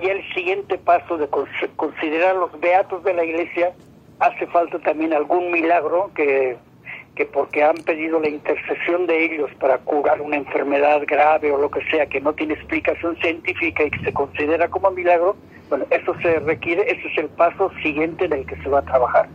y 0.00 0.08
el 0.08 0.22
siguiente 0.34 0.76
paso 0.78 1.16
de 1.16 1.28
considerar 1.76 2.36
los 2.36 2.58
beatos 2.60 3.02
de 3.04 3.14
la 3.14 3.24
iglesia, 3.24 3.72
hace 4.18 4.46
falta 4.48 4.78
también 4.80 5.14
algún 5.14 5.50
milagro 5.50 6.10
que, 6.14 6.56
que 7.14 7.24
porque 7.24 7.64
han 7.64 7.76
pedido 7.76 8.20
la 8.20 8.28
intercesión 8.28 9.06
de 9.06 9.24
ellos 9.24 9.50
para 9.58 9.78
curar 9.78 10.20
una 10.20 10.36
enfermedad 10.36 11.02
grave 11.06 11.50
o 11.50 11.58
lo 11.58 11.70
que 11.70 11.82
sea 11.90 12.06
que 12.06 12.20
no 12.20 12.34
tiene 12.34 12.54
explicación 12.54 13.16
científica 13.16 13.84
y 13.84 13.90
que 13.90 14.04
se 14.04 14.12
considera 14.12 14.68
como 14.68 14.90
milagro, 14.90 15.34
bueno, 15.70 15.86
eso 15.90 16.14
se 16.20 16.40
requiere, 16.40 16.82
ese 16.82 17.08
es 17.08 17.18
el 17.18 17.28
paso 17.30 17.70
siguiente 17.82 18.26
en 18.26 18.34
el 18.34 18.46
que 18.46 18.56
se 18.62 18.68
va 18.68 18.80
a 18.80 18.84
trabajar. 18.84 19.28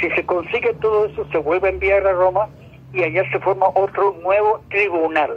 Si 0.00 0.10
se 0.10 0.26
consigue 0.26 0.74
todo 0.74 1.06
eso, 1.06 1.26
se 1.30 1.38
vuelve 1.38 1.68
a 1.68 1.72
enviar 1.72 2.06
a 2.06 2.12
Roma 2.12 2.48
y 2.92 3.02
allá 3.02 3.28
se 3.30 3.38
forma 3.40 3.66
otro 3.74 4.16
nuevo 4.22 4.60
tribunal. 4.70 5.30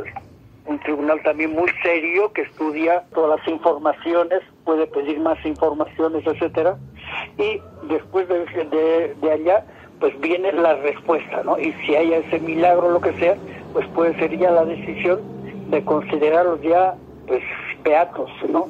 Un 0.65 0.79
tribunal 0.79 1.21
también 1.23 1.53
muy 1.53 1.69
serio 1.81 2.31
que 2.33 2.41
estudia 2.41 3.03
todas 3.13 3.39
las 3.39 3.47
informaciones, 3.47 4.41
puede 4.65 4.85
pedir 4.87 5.19
más 5.19 5.43
informaciones, 5.45 6.25
etcétera. 6.25 6.77
Y 7.37 7.61
después 7.87 8.27
de, 8.27 9.15
de, 9.21 9.31
allá, 9.31 9.65
pues 9.99 10.19
viene 10.19 10.51
la 10.51 10.75
respuesta, 10.75 11.41
¿no? 11.43 11.57
Y 11.57 11.71
si 11.85 11.95
hay 11.95 12.13
ese 12.13 12.39
milagro, 12.39 12.91
lo 12.91 12.99
que 12.99 13.13
sea, 13.13 13.37
pues 13.73 13.87
puede 13.89 14.13
ser 14.19 14.37
ya 14.37 14.51
la 14.51 14.65
decisión 14.65 15.19
de 15.69 15.83
considerarlos 15.83 16.61
ya, 16.61 16.95
pues, 17.27 17.43
beatos, 17.83 18.29
¿no? 18.49 18.67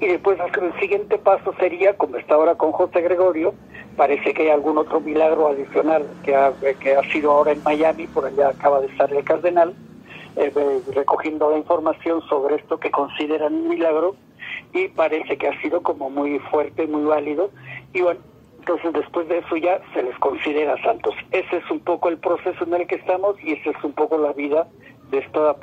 Y 0.00 0.06
después 0.06 0.38
el 0.38 0.80
siguiente 0.80 1.18
paso 1.18 1.54
sería, 1.58 1.96
como 1.96 2.16
está 2.16 2.34
ahora 2.34 2.54
con 2.56 2.72
José 2.72 3.00
Gregorio, 3.00 3.54
parece 3.98 4.32
que 4.32 4.44
hay 4.44 4.48
algún 4.48 4.78
otro 4.78 5.00
milagro 5.00 5.48
adicional 5.48 6.06
que 6.24 6.34
ha, 6.34 6.52
que 6.80 6.94
ha 6.94 7.02
sido 7.10 7.32
ahora 7.32 7.52
en 7.52 7.62
Miami, 7.64 8.06
por 8.06 8.24
allá 8.24 8.48
acaba 8.48 8.80
de 8.80 8.86
estar 8.86 9.12
el 9.12 9.24
cardenal, 9.24 9.74
eh, 10.36 10.52
recogiendo 10.94 11.50
la 11.50 11.58
información 11.58 12.22
sobre 12.28 12.54
esto 12.54 12.78
que 12.78 12.90
consideran 12.90 13.52
un 13.54 13.68
milagro, 13.68 14.14
y 14.72 14.88
parece 14.88 15.36
que 15.36 15.48
ha 15.48 15.60
sido 15.60 15.82
como 15.82 16.10
muy 16.10 16.38
fuerte, 16.38 16.86
muy 16.86 17.04
válido, 17.04 17.50
y 17.92 18.02
bueno, 18.02 18.20
entonces 18.60 18.92
después 18.92 19.26
de 19.28 19.38
eso 19.38 19.56
ya 19.56 19.80
se 19.94 20.02
les 20.02 20.16
considera 20.18 20.80
santos. 20.82 21.14
Ese 21.32 21.56
es 21.56 21.70
un 21.70 21.80
poco 21.80 22.08
el 22.08 22.18
proceso 22.18 22.64
en 22.64 22.74
el 22.74 22.86
que 22.86 22.96
estamos 22.96 23.36
y 23.42 23.52
esa 23.52 23.70
es 23.70 23.82
un 23.82 23.92
poco 23.92 24.16
la 24.18 24.32
vida 24.32 24.68
de 25.10 25.18
esta 25.18 25.54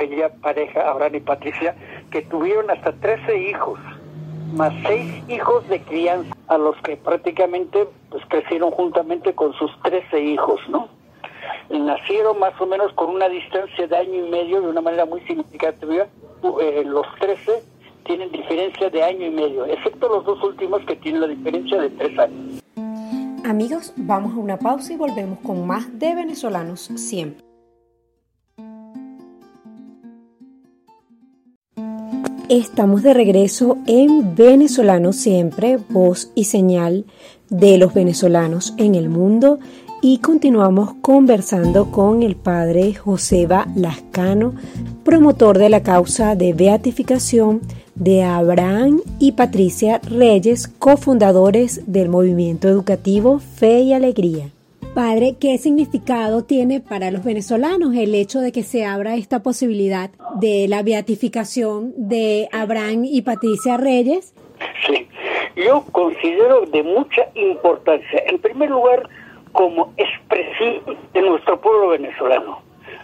pareja, 0.41 0.89
Abraham 0.89 1.15
y 1.15 1.19
Patricia, 1.19 1.75
que 2.11 2.23
tuvieron 2.23 2.69
hasta 2.69 2.91
13 2.93 3.37
hijos, 3.49 3.79
más 4.53 4.73
6 4.85 5.29
hijos 5.29 5.67
de 5.69 5.81
crianza, 5.81 6.35
a 6.47 6.57
los 6.57 6.75
que 6.77 6.97
prácticamente 6.97 7.87
pues 8.09 8.23
crecieron 8.27 8.71
juntamente 8.71 9.33
con 9.33 9.53
sus 9.53 9.71
13 9.83 10.21
hijos, 10.21 10.59
¿no? 10.69 10.87
Nacieron 11.69 12.39
más 12.39 12.59
o 12.59 12.65
menos 12.65 12.93
con 12.93 13.09
una 13.09 13.27
distancia 13.27 13.87
de 13.87 13.97
año 13.97 14.25
y 14.25 14.29
medio, 14.29 14.61
de 14.61 14.67
una 14.67 14.81
manera 14.81 15.05
muy 15.05 15.21
significativa, 15.21 16.05
eh, 16.61 16.83
los 16.85 17.05
13 17.19 17.63
tienen 18.05 18.31
diferencia 18.31 18.89
de 18.89 19.03
año 19.03 19.25
y 19.25 19.31
medio, 19.31 19.65
excepto 19.65 20.07
los 20.07 20.25
dos 20.25 20.41
últimos 20.43 20.81
que 20.85 20.95
tienen 20.95 21.21
la 21.21 21.27
diferencia 21.27 21.81
de 21.81 21.89
3 21.89 22.19
años. 22.19 22.63
Amigos, 23.45 23.93
vamos 23.95 24.33
a 24.33 24.39
una 24.39 24.57
pausa 24.57 24.93
y 24.93 24.97
volvemos 24.97 25.39
con 25.39 25.67
más 25.67 25.99
de 25.99 26.15
venezolanos 26.15 26.81
siempre. 26.81 27.44
Estamos 32.49 33.01
de 33.01 33.15
regreso 33.15 33.79
en 33.87 34.35
Venezolano 34.35 35.13
Siempre, 35.13 35.79
voz 35.89 36.31
y 36.35 36.43
señal 36.43 37.05
de 37.49 37.79
los 37.79 37.95
venezolanos 37.95 38.75
en 38.77 38.93
el 38.93 39.09
mundo 39.09 39.57
y 39.99 40.19
continuamos 40.19 40.93
conversando 41.01 41.89
con 41.89 42.21
el 42.21 42.35
padre 42.35 42.93
Joseba 42.93 43.67
Lascano, 43.75 44.53
promotor 45.03 45.57
de 45.57 45.69
la 45.69 45.81
causa 45.81 46.35
de 46.35 46.53
beatificación 46.53 47.61
de 47.95 48.21
Abraham 48.21 49.01
y 49.17 49.31
Patricia 49.31 49.97
Reyes, 49.97 50.67
cofundadores 50.67 51.81
del 51.87 52.09
movimiento 52.09 52.67
educativo 52.67 53.39
Fe 53.39 53.79
y 53.81 53.93
Alegría. 53.93 54.51
Padre, 54.95 55.35
¿qué 55.41 55.57
significado 55.57 56.45
tiene 56.45 56.79
para 56.79 57.11
los 57.11 57.25
venezolanos 57.25 57.93
el 57.97 58.15
hecho 58.15 58.39
de 58.39 58.53
que 58.53 58.63
se 58.63 58.85
abra 58.85 59.15
esta 59.15 59.43
posibilidad 59.43 60.09
de 60.39 60.67
la 60.69 60.83
beatificación 60.83 61.91
de 61.97 62.47
Abraham 62.53 63.03
y 63.03 63.21
Patricia 63.21 63.75
Reyes? 63.75 64.33
Sí, 64.87 65.05
yo 65.57 65.83
considero 65.91 66.61
de 66.67 66.81
mucha 66.81 67.27
importancia, 67.35 68.23
en 68.25 68.39
primer 68.39 68.69
lugar, 68.69 69.09
como 69.51 69.91
expresión 69.97 70.97
de 71.13 71.21
nuestro 71.23 71.59
pueblo 71.59 71.89
venezolano. 71.89 72.61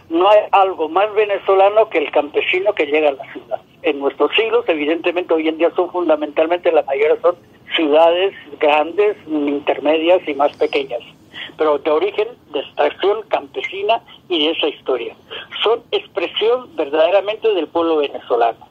No 0.09 0.29
hay 0.29 0.39
algo 0.53 0.87
más 0.87 1.13
venezolano 1.13 1.89
que 1.89 1.97
el 1.97 2.11
campesino 2.11 2.73
que 2.73 2.85
llega 2.85 3.09
a 3.09 3.13
la 3.13 3.33
ciudad. 3.33 3.59
En 3.81 3.99
nuestros 3.99 4.33
siglos, 4.33 4.63
evidentemente, 4.69 5.33
hoy 5.33 5.49
en 5.49 5.57
día 5.57 5.71
son 5.75 5.91
fundamentalmente, 5.91 6.71
la 6.71 6.83
mayoría 6.83 7.19
son 7.21 7.35
ciudades 7.75 8.33
grandes, 8.61 9.17
intermedias 9.27 10.25
y 10.25 10.33
más 10.35 10.55
pequeñas 10.55 11.01
pero 11.57 11.77
de 11.77 11.91
origen 11.91 12.27
de 12.51 12.59
extracción 12.59 13.21
campesina 13.29 14.01
y 14.29 14.45
de 14.45 14.51
esa 14.51 14.67
historia. 14.67 15.15
Son 15.63 15.83
expresión 15.91 16.75
verdaderamente 16.75 17.53
del 17.53 17.67
pueblo 17.67 17.97
venezolano. 17.97 18.67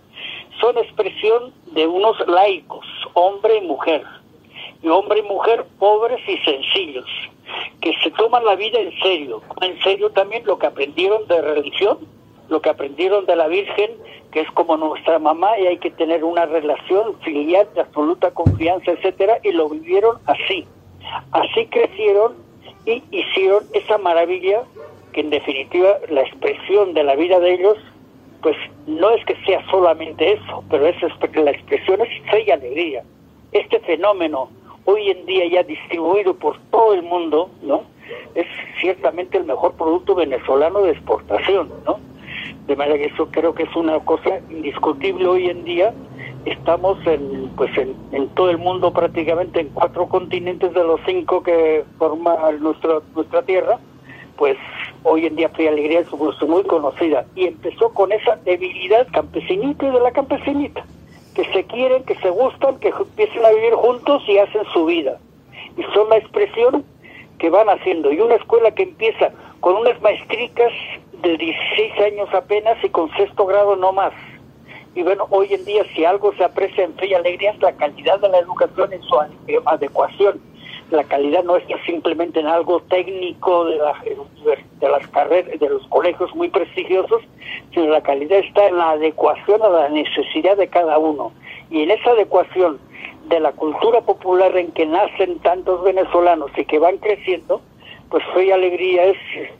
Son 0.61 0.77
expresión 0.79 1.53
de 1.73 1.87
unos 1.87 2.16
laicos, 2.27 2.85
hombre 3.14 3.57
y 3.57 3.61
mujer, 3.62 4.05
y 4.83 4.88
hombre 4.88 5.20
y 5.20 5.23
mujer 5.23 5.64
pobres 5.79 6.20
y 6.29 6.37
sencillos, 6.38 7.09
que 7.81 7.94
se 8.03 8.11
toman 8.11 8.44
la 8.44 8.57
vida 8.57 8.79
en 8.79 8.92
serio, 9.01 9.42
en 9.61 9.81
serio 9.83 10.11
también 10.11 10.44
lo 10.44 10.59
que 10.59 10.66
aprendieron 10.66 11.27
de 11.29 11.40
religión, 11.40 11.99
lo 12.49 12.61
que 12.61 12.68
aprendieron 12.68 13.27
de 13.27 13.37
la 13.37 13.46
Virgen, 13.46 13.92
que 14.33 14.40
es 14.40 14.51
como 14.53 14.77
nuestra 14.77 15.18
mamá 15.18 15.59
y 15.59 15.66
hay 15.66 15.79
que 15.79 15.90
tener 15.90 16.25
una 16.25 16.46
relación 16.46 17.18
filial 17.20 17.68
de 17.75 17.81
absoluta 17.81 18.31
confianza, 18.33 18.92
etcétera, 18.92 19.38
y 19.42 19.53
lo 19.53 19.68
vivieron 19.68 20.18
así. 20.27 20.66
Así 21.33 21.66
crecieron 21.66 22.35
y 22.87 23.03
hicieron 23.11 23.64
esa 23.73 23.99
maravilla 23.99 24.62
que 25.12 25.21
en 25.21 25.31
definitiva 25.31 25.99
la 26.09 26.23
expresión 26.23 26.95
de 26.95 27.05
la 27.05 27.16
vida 27.16 27.40
de 27.40 27.55
ellos 27.55 27.77
pues 28.43 28.57
no 28.87 29.11
es 29.11 29.25
que 29.27 29.37
sea 29.45 29.64
solamente 29.71 30.33
eso, 30.33 30.64
pero 30.71 30.87
es 30.87 30.97
la 31.35 31.51
expresión 31.51 32.01
es 32.01 32.31
fe 32.31 32.45
y 32.47 32.51
alegría. 32.51 33.03
Este 33.53 33.81
fenómeno 33.81 34.49
hoy 34.85 35.11
en 35.11 35.27
día 35.27 35.47
ya 35.47 35.62
distribuido 35.62 36.35
por 36.35 36.59
todo 36.71 36.95
el 36.95 37.03
mundo, 37.03 37.51
¿no? 37.62 37.83
Es 38.35 38.47
ciertamente 38.81 39.38
el 39.38 39.45
mejor 39.45 39.75
producto 39.75 40.14
venezolano 40.14 40.83
de 40.83 40.93
exportación, 40.93 41.71
¿no? 41.87 42.01
De 42.66 42.77
manera 42.77 42.99
que 42.99 43.12
eso 43.12 43.29
creo 43.31 43.55
que 43.55 43.64
es 43.64 43.77
una 43.77 44.01
cosa 44.01 44.40
indiscutible 44.49 45.27
hoy 45.27 45.51
en 45.51 45.64
día 45.64 45.93
estamos 46.44 46.98
en, 47.07 47.50
pues 47.57 47.70
en, 47.76 48.29
todo 48.31 48.50
el 48.50 48.59
mundo 48.59 48.92
prácticamente 48.92 49.61
en 49.61 49.68
cuatro 49.68 50.07
continentes 50.09 50.72
de 50.72 50.85
los 50.85 51.00
cinco 51.07 51.42
que 51.42 51.85
forman 51.98 52.61
nuestra, 52.61 53.00
nuestra 53.14 53.42
tierra, 53.42 53.79
pues 54.37 54.57
hoy 55.03 55.26
en 55.26 55.37
día 55.37 55.48
Fe 55.50 55.68
Alegría 55.68 56.00
es 56.00 56.12
muy 56.12 56.62
conocida 56.64 57.26
y 57.35 57.46
empezó 57.46 57.90
con 57.92 58.12
esa 58.12 58.37
debilidad 58.37 59.07
campesinita 59.12 59.87
y 59.87 59.90
de 59.90 60.00
la 60.00 60.12
campesinita, 60.12 60.85
que 61.35 61.44
se 61.53 61.64
quieren, 61.64 62.05
que 62.05 62.14
se 62.16 62.31
gustan, 62.31 62.79
que 62.79 62.88
empiecen 62.88 63.44
a 63.44 63.50
vivir 63.50 63.74
juntos 63.74 64.22
y 64.26 64.38
hacen 64.38 64.62
su 64.72 64.87
vida. 64.87 65.18
Y 65.76 65.83
son 65.94 66.09
la 66.09 66.16
expresión 66.16 66.85
que 67.38 67.50
van 67.50 67.68
haciendo. 67.68 68.12
Y 68.12 68.20
una 68.20 68.35
escuela 68.37 68.70
que 68.70 68.85
empieza 68.85 69.31
con 69.61 69.76
unas 69.76 70.00
maestricas 70.00 70.72
de 71.22 71.37
16 71.37 72.00
años 72.00 72.29
apenas 72.33 72.83
y 72.83 72.88
con 72.88 73.11
sexto 73.16 73.46
grado 73.46 73.76
no 73.76 73.92
más 73.92 74.12
y 74.94 75.03
bueno, 75.03 75.26
hoy 75.31 75.55
en 75.55 75.64
día 75.64 75.85
si 75.94 76.05
algo 76.05 76.33
se 76.35 76.44
aprecia 76.44 76.85
en 76.85 76.94
Fe 76.94 77.07
y 77.07 77.14
Alegría 77.14 77.53
es 77.53 77.61
la 77.61 77.72
calidad 77.72 78.18
de 78.20 78.29
la 78.29 78.38
educación 78.38 78.92
en 78.92 79.03
su 79.03 79.16
adecuación. 79.66 80.40
La 80.90 81.05
calidad 81.05 81.44
no 81.44 81.57
está 81.57 81.74
simplemente 81.85 82.40
en 82.40 82.48
algo 82.48 82.81
técnico 82.83 83.64
de, 83.66 83.79
de 84.81 84.88
las 84.88 85.07
carreras, 85.09 85.61
de 85.61 85.68
los 85.68 85.87
colegios 85.87 86.35
muy 86.35 86.48
prestigiosos, 86.48 87.22
sino 87.72 87.87
la 87.87 88.00
calidad 88.00 88.38
está 88.38 88.66
en 88.66 88.79
la 88.79 88.90
adecuación 88.90 89.62
a 89.62 89.68
la 89.68 89.88
necesidad 89.88 90.57
de 90.57 90.66
cada 90.66 90.98
uno. 90.98 91.33
Y 91.70 91.85
en 91.85 91.92
esa 91.92 92.11
adecuación 92.11 92.81
de 93.29 93.38
la 93.38 93.53
cultura 93.53 94.00
popular 94.00 94.57
en 94.57 94.72
que 94.72 94.87
nacen 94.87 95.38
tantos 95.38 95.85
venezolanos 95.85 96.50
y 96.57 96.64
que 96.64 96.81
van 96.81 96.98
creciendo, 96.98 97.61
pues 98.11 98.24
Fe 98.35 98.46
y 98.46 98.50
Alegría 98.50 99.05
es 99.05 99.16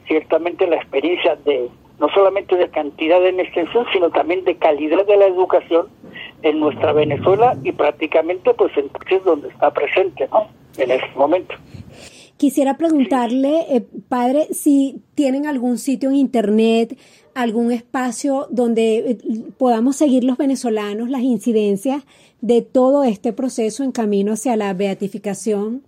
ciertamente 0.07 0.67
la 0.67 0.75
experiencia 0.75 1.37
de 1.37 1.69
no 2.01 2.09
solamente 2.09 2.57
de 2.57 2.67
cantidad 2.69 3.25
en 3.25 3.39
extensión, 3.39 3.85
sino 3.93 4.09
también 4.09 4.43
de 4.43 4.57
calidad 4.57 5.05
de 5.05 5.17
la 5.17 5.27
educación 5.27 5.87
en 6.41 6.59
nuestra 6.59 6.93
Venezuela 6.93 7.55
y 7.63 7.71
prácticamente 7.71 8.53
pues 8.55 8.75
en 8.75 8.89
países 8.89 9.23
donde 9.23 9.49
está 9.49 9.71
presente, 9.71 10.27
¿no? 10.31 10.47
En 10.77 10.89
este 10.89 11.15
momento. 11.15 11.53
Quisiera 12.37 12.75
preguntarle, 12.75 13.67
eh, 13.69 13.85
padre, 14.09 14.47
si 14.51 15.03
tienen 15.13 15.45
algún 15.45 15.77
sitio 15.77 16.09
en 16.09 16.15
internet, 16.15 16.97
algún 17.35 17.71
espacio 17.71 18.47
donde 18.49 18.97
eh, 18.97 19.17
podamos 19.59 19.95
seguir 19.95 20.23
los 20.23 20.37
venezolanos 20.37 21.07
las 21.07 21.21
incidencias 21.21 22.03
de 22.41 22.63
todo 22.63 23.03
este 23.03 23.31
proceso 23.31 23.83
en 23.83 23.91
camino 23.91 24.33
hacia 24.33 24.55
la 24.55 24.73
beatificación 24.73 25.83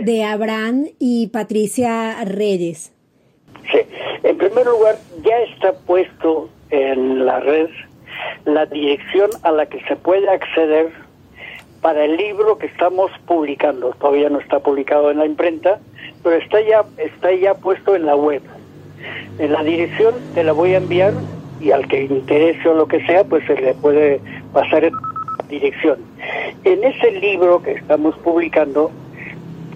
de 0.00 0.24
Abraham 0.24 0.88
y 0.98 1.28
Patricia 1.28 2.24
Reyes. 2.24 2.92
Sí, 3.70 3.78
en 4.24 4.36
primer 4.38 4.66
lugar, 4.66 4.98
ya 5.22 5.38
está 5.40 5.72
puesto 5.72 6.48
en 6.70 7.24
la 7.24 7.40
red 7.40 7.68
la 8.44 8.66
dirección 8.66 9.30
a 9.42 9.52
la 9.52 9.66
que 9.66 9.80
se 9.84 9.96
puede 9.96 10.28
acceder 10.28 10.90
para 11.80 12.04
el 12.04 12.16
libro 12.16 12.58
que 12.58 12.66
estamos 12.66 13.10
publicando. 13.26 13.90
Todavía 13.98 14.30
no 14.30 14.38
está 14.38 14.60
publicado 14.60 15.10
en 15.10 15.18
la 15.18 15.26
imprenta, 15.26 15.80
pero 16.22 16.36
está 16.36 16.60
ya 16.60 16.84
está 16.98 17.32
ya 17.32 17.54
puesto 17.54 17.96
en 17.96 18.06
la 18.06 18.16
web. 18.16 18.42
En 19.38 19.52
la 19.52 19.62
dirección 19.62 20.14
te 20.34 20.44
la 20.44 20.52
voy 20.52 20.74
a 20.74 20.78
enviar 20.78 21.12
y 21.60 21.70
al 21.70 21.86
que 21.88 22.04
interese 22.04 22.68
o 22.68 22.74
lo 22.74 22.86
que 22.86 23.04
sea, 23.06 23.24
pues 23.24 23.44
se 23.46 23.54
le 23.54 23.74
puede 23.74 24.20
pasar 24.52 24.84
en 24.84 24.94
dirección. 25.48 25.98
En 26.64 26.84
ese 26.84 27.12
libro 27.12 27.62
que 27.62 27.72
estamos 27.72 28.16
publicando 28.18 28.90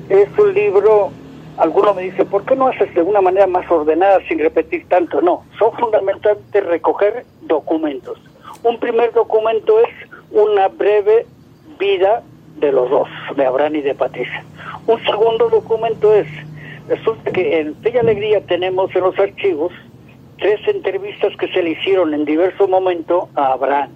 es 0.09 0.29
un 0.39 0.55
libro 0.55 1.11
Alguno 1.59 1.95
me 1.95 2.03
dice, 2.03 2.25
¿por 2.25 2.45
qué 2.45 2.55
no 2.55 2.69
haces 2.69 2.93
de 2.95 3.03
una 3.03 3.21
manera 3.21 3.47
más 3.47 3.71
ordenada 3.71 4.21
sin 4.29 4.39
repetir 4.39 4.87
tanto? 4.89 5.21
No, 5.23 5.45
son 5.59 5.73
fundamentalmente 5.73 6.61
recoger 6.61 7.25
documentos. 7.43 8.19
Un 8.63 8.79
primer 8.79 9.13
documento 9.13 9.81
es 9.81 9.89
una 10.31 10.69
breve 10.69 11.27
vida 11.79 12.23
de 12.57 12.73
los 12.73 12.91
dos, 12.91 13.09
de 13.37 13.45
Abraham 13.47 13.77
y 13.77 13.81
de 13.83 13.95
Patricia. 13.95 14.45
Un 14.87 15.03
segundo 15.05 15.49
documento 15.49 16.15
es 16.15 16.27
Resulta 16.89 17.33
que 17.33 17.59
en 17.59 17.75
Fe 17.77 17.99
Alegría 17.99 18.41
tenemos 18.43 18.95
en 18.95 19.03
los 19.03 19.19
archivos 19.19 19.73
tres 20.39 20.61
entrevistas 20.69 21.37
que 21.37 21.49
se 21.49 21.63
le 21.63 21.71
hicieron 21.71 22.15
en 22.15 22.25
diverso 22.25 22.69
momento 22.69 23.29
a 23.35 23.53
Abraham. 23.53 23.91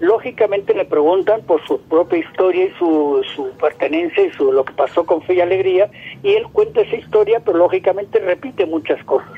Lógicamente 0.00 0.74
le 0.74 0.84
preguntan 0.84 1.42
por 1.42 1.64
su 1.66 1.80
propia 1.82 2.18
historia 2.18 2.66
y 2.66 2.70
su, 2.78 3.24
su 3.34 3.50
pertenencia 3.58 4.24
y 4.24 4.30
su, 4.32 4.52
lo 4.52 4.64
que 4.64 4.72
pasó 4.72 5.04
con 5.04 5.22
Fe 5.22 5.34
y 5.34 5.40
Alegría, 5.40 5.90
y 6.22 6.34
él 6.34 6.46
cuenta 6.52 6.80
esa 6.80 6.96
historia, 6.96 7.40
pero 7.40 7.58
lógicamente 7.58 8.18
repite 8.18 8.66
muchas 8.66 9.02
cosas. 9.04 9.30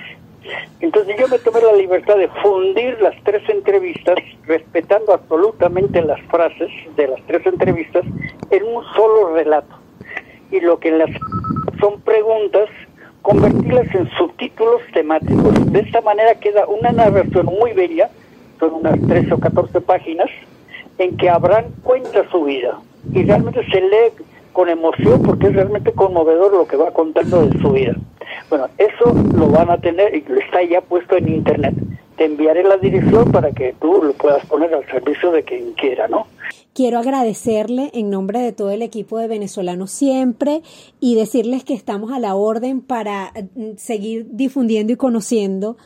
Entonces 0.81 1.17
yo 1.19 1.29
me 1.29 1.39
tomé 1.39 1.61
la 1.61 1.75
libertad 1.75 2.17
de 2.17 2.29
fundir 2.43 3.01
las 3.01 3.15
tres 3.25 3.43
entrevistas, 3.49 4.17
respetando 4.47 5.13
absolutamente 5.13 6.03
las 6.03 6.21
frases 6.23 6.71
de 6.97 7.09
las 7.09 7.21
tres 7.27 7.47
entrevistas, 7.47 8.05
en 8.51 8.65
un 8.65 8.85
solo 8.95 9.35
relato. 9.35 9.77
Y 10.51 10.61
lo 10.61 10.79
que 10.79 10.91
las 10.91 11.11
son 11.81 12.01
preguntas, 12.01 12.69
convertirlas 13.23 13.95
en 13.95 14.11
subtítulos 14.17 14.81
temáticos. 14.93 15.73
De 15.73 15.81
esta 15.81 16.01
manera 16.01 16.35
queda 16.35 16.67
una 16.67 16.91
narración 16.91 17.47
muy 17.47 17.73
bella, 17.73 18.11
son 18.61 18.75
unas 18.75 19.01
13 19.01 19.35
o 19.35 19.41
14 19.41 19.81
páginas, 19.81 20.29
en 20.99 21.17
que 21.17 21.29
Abraham 21.29 21.65
cuenta 21.83 22.31
su 22.31 22.45
vida. 22.45 22.79
Y 23.13 23.25
realmente 23.25 23.65
se 23.71 23.81
lee 23.81 24.13
con 24.53 24.69
emoción 24.69 25.23
porque 25.23 25.49
es 25.49 25.55
realmente 25.55 25.93
conmovedor 25.93 26.53
lo 26.53 26.67
que 26.67 26.77
va 26.77 26.93
contando 26.93 27.47
de 27.47 27.59
su 27.61 27.71
vida. 27.73 27.95
Bueno, 28.49 28.69
eso 28.79 29.15
lo 29.35 29.49
van 29.49 29.71
a 29.71 29.79
tener 29.79 30.15
y 30.15 30.25
está 30.41 30.63
ya 30.63 30.81
puesto 30.81 31.17
en 31.17 31.29
internet. 31.29 31.75
Te 32.17 32.27
enviaré 32.27 32.63
la 32.63 32.77
dirección 32.77 33.33
para 33.33 33.51
que 33.51 33.75
tú 33.81 34.03
lo 34.03 34.13
puedas 34.13 34.45
poner 34.47 34.75
al 34.75 34.85
servicio 34.87 35.33
de 35.33 35.43
quien 35.43 35.73
quiera, 35.73 36.07
¿no? 36.07 36.27
Quiero 36.75 36.99
agradecerle 36.99 37.91
en 37.95 38.11
nombre 38.11 38.41
de 38.41 38.53
todo 38.53 38.71
el 38.71 38.83
equipo 38.83 39.19
de 39.19 39.27
venezolanos 39.27 39.91
siempre 39.91 40.63
y 41.01 41.15
decirles 41.15 41.65
que 41.65 41.75
estamos 41.75 42.13
a 42.13 42.21
la 42.21 42.37
orden 42.37 42.81
para 42.81 43.33
mm, 43.55 43.77
seguir 43.77 44.27
difundiendo 44.31 44.93
y 44.93 44.97
conociendo 44.97 45.77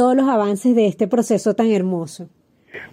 todos 0.00 0.16
los 0.16 0.30
avances 0.30 0.74
de 0.74 0.86
este 0.86 1.06
proceso 1.08 1.52
tan 1.52 1.70
hermoso. 1.70 2.26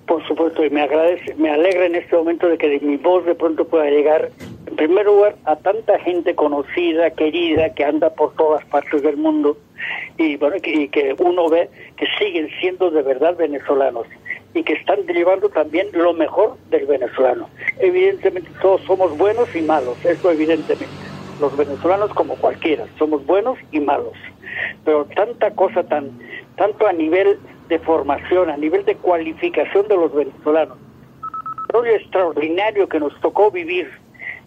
Por 0.07 0.27
supuesto, 0.27 0.65
y 0.65 0.69
me 0.69 0.81
agradece, 0.81 1.35
me 1.35 1.49
alegra 1.49 1.85
en 1.85 1.95
este 1.95 2.17
momento 2.17 2.49
de 2.49 2.57
que 2.57 2.81
mi 2.81 2.97
voz 2.97 3.25
de 3.25 3.33
pronto 3.33 3.65
pueda 3.65 3.89
llegar, 3.89 4.29
en 4.65 4.75
primer 4.75 5.05
lugar, 5.05 5.37
a 5.45 5.55
tanta 5.55 5.97
gente 5.99 6.35
conocida, 6.35 7.09
querida, 7.11 7.73
que 7.73 7.85
anda 7.85 8.09
por 8.09 8.33
todas 8.33 8.65
partes 8.65 9.03
del 9.03 9.15
mundo, 9.15 9.55
y 10.17 10.35
bueno, 10.35 10.57
y 10.61 10.89
que 10.89 11.15
uno 11.17 11.47
ve 11.47 11.69
que 11.95 12.07
siguen 12.19 12.49
siendo 12.59 12.91
de 12.91 13.03
verdad 13.03 13.37
venezolanos 13.37 14.05
y 14.53 14.63
que 14.63 14.73
están 14.73 14.99
llevando 15.07 15.47
también 15.47 15.87
lo 15.93 16.11
mejor 16.11 16.57
del 16.69 16.87
venezolano. 16.87 17.47
Evidentemente 17.79 18.49
todos 18.61 18.81
somos 18.81 19.17
buenos 19.17 19.47
y 19.55 19.61
malos, 19.61 19.95
eso 20.03 20.29
evidentemente. 20.29 20.93
Los 21.39 21.55
venezolanos 21.55 22.13
como 22.13 22.35
cualquiera, 22.35 22.85
somos 22.99 23.25
buenos 23.25 23.57
y 23.71 23.79
malos. 23.79 24.15
Pero 24.83 25.05
tanta 25.15 25.51
cosa 25.51 25.83
tan 25.83 26.11
tanto 26.57 26.87
a 26.87 26.93
nivel 26.93 27.39
de 27.69 27.79
formación, 27.79 28.49
a 28.49 28.57
nivel 28.57 28.83
de 28.85 28.95
cualificación 28.95 29.87
de 29.87 29.95
los 29.95 30.13
venezolanos. 30.13 30.77
Lo 31.73 31.85
extraordinario 31.85 32.87
que 32.87 32.99
nos 32.99 33.17
tocó 33.21 33.51
vivir, 33.51 33.89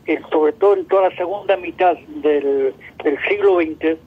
eh, 0.07 0.21
sobre 0.31 0.53
todo 0.53 0.75
en 0.75 0.87
toda 0.87 1.09
la 1.09 1.17
segunda 1.17 1.57
mitad 1.57 1.97
del, 2.23 2.75
siglo 3.29 3.61
XX, 3.61 3.99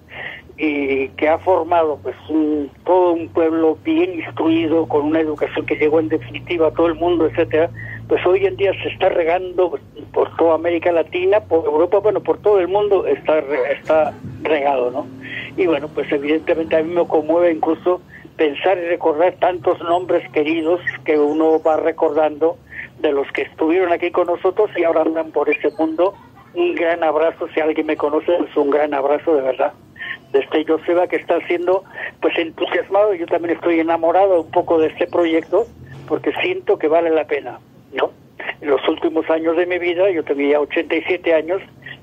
y 0.58 1.08
que 1.10 1.28
ha 1.28 1.40
formado 1.40 1.98
pues 2.04 2.16
todo 2.86 3.14
un 3.14 3.28
pueblo 3.30 3.78
bien 3.84 4.14
instruido, 4.16 4.88
con 4.88 5.06
una 5.06 5.20
educación 5.20 5.66
que 5.66 5.76
llegó 5.76 6.00
en 6.00 6.10
definitiva 6.10 6.68
a 6.68 6.72
todo 6.72 6.88
el 6.88 6.96
mundo, 6.96 7.26
etcétera, 7.26 7.72
pues 8.08 8.24
hoy 8.26 8.46
en 8.46 8.56
día 8.58 8.72
se 8.84 8.90
está 8.90 9.10
regando 9.10 9.80
por 10.12 10.36
toda 10.36 10.56
América 10.56 10.92
Latina, 10.92 11.40
por 11.40 11.66
Europa, 11.66 12.00
bueno, 12.00 12.22
por 12.22 12.38
todo 12.40 12.60
el 12.60 12.68
mundo 12.68 13.08
está, 13.08 13.40
está 13.72 14.14
regado, 14.44 14.92
¿no? 14.92 15.08
Y 15.56 15.68
bueno, 15.68 15.88
pues 15.88 16.12
evidentemente 16.12 16.76
a 16.76 16.84
mí 16.84 16.94
me 16.94 17.08
conmueve 17.08 17.52
incluso 17.52 18.02
pensar 18.38 18.78
y 18.78 18.88
recordar 18.88 19.34
tantos 19.40 19.80
nombres 19.82 20.28
queridos 20.32 20.82
que 21.06 21.18
uno 21.20 21.62
va 21.62 21.78
recordando 21.78 22.58
de 23.00 23.12
los 23.12 23.32
que 23.32 23.44
estuvieron 23.44 23.92
aquí 23.92 24.12
con 24.12 24.28
nosotros 24.28 24.72
y 24.76 24.84
ahora 24.84 25.02
andan 25.02 25.32
por 25.32 25.50
ese 25.50 25.70
mundo. 25.78 26.16
Un 26.56 26.76
gran 26.76 27.04
abrazo, 27.04 27.48
si 27.54 27.60
alguien 27.60 27.86
me 27.86 27.98
conoce, 27.98 28.36
es 28.36 28.56
un 28.56 28.70
gran 28.70 28.94
abrazo 28.94 29.36
de 29.36 29.42
verdad. 29.42 29.74
De 30.32 30.40
este 30.40 30.66
Joseba 30.66 31.08
que 31.08 31.18
está 31.18 31.40
siendo 31.48 31.84
pues 32.22 32.38
entusiasmado, 32.38 33.14
yo 33.14 33.28
también 33.28 33.56
estoy 33.56 33.80
enamorado 33.80 34.42
un 34.42 34.52
poco 34.52 34.80
de 34.80 34.88
este 34.88 35.06
proyecto 35.08 35.68
porque 36.08 36.32
siento 36.42 36.78
que 36.78 36.88
vale 36.88 37.10
la 37.12 37.26
pena, 37.26 37.60
¿no? 37.94 38.12
En 38.62 38.70
los 38.70 38.88
últimos 38.88 39.30
años 39.30 39.56
de 39.56 39.66
mi 39.66 39.78
vida, 39.78 40.10
yo 40.10 40.24
tenía 40.24 40.60
87 40.60 41.34
años, 41.34 41.62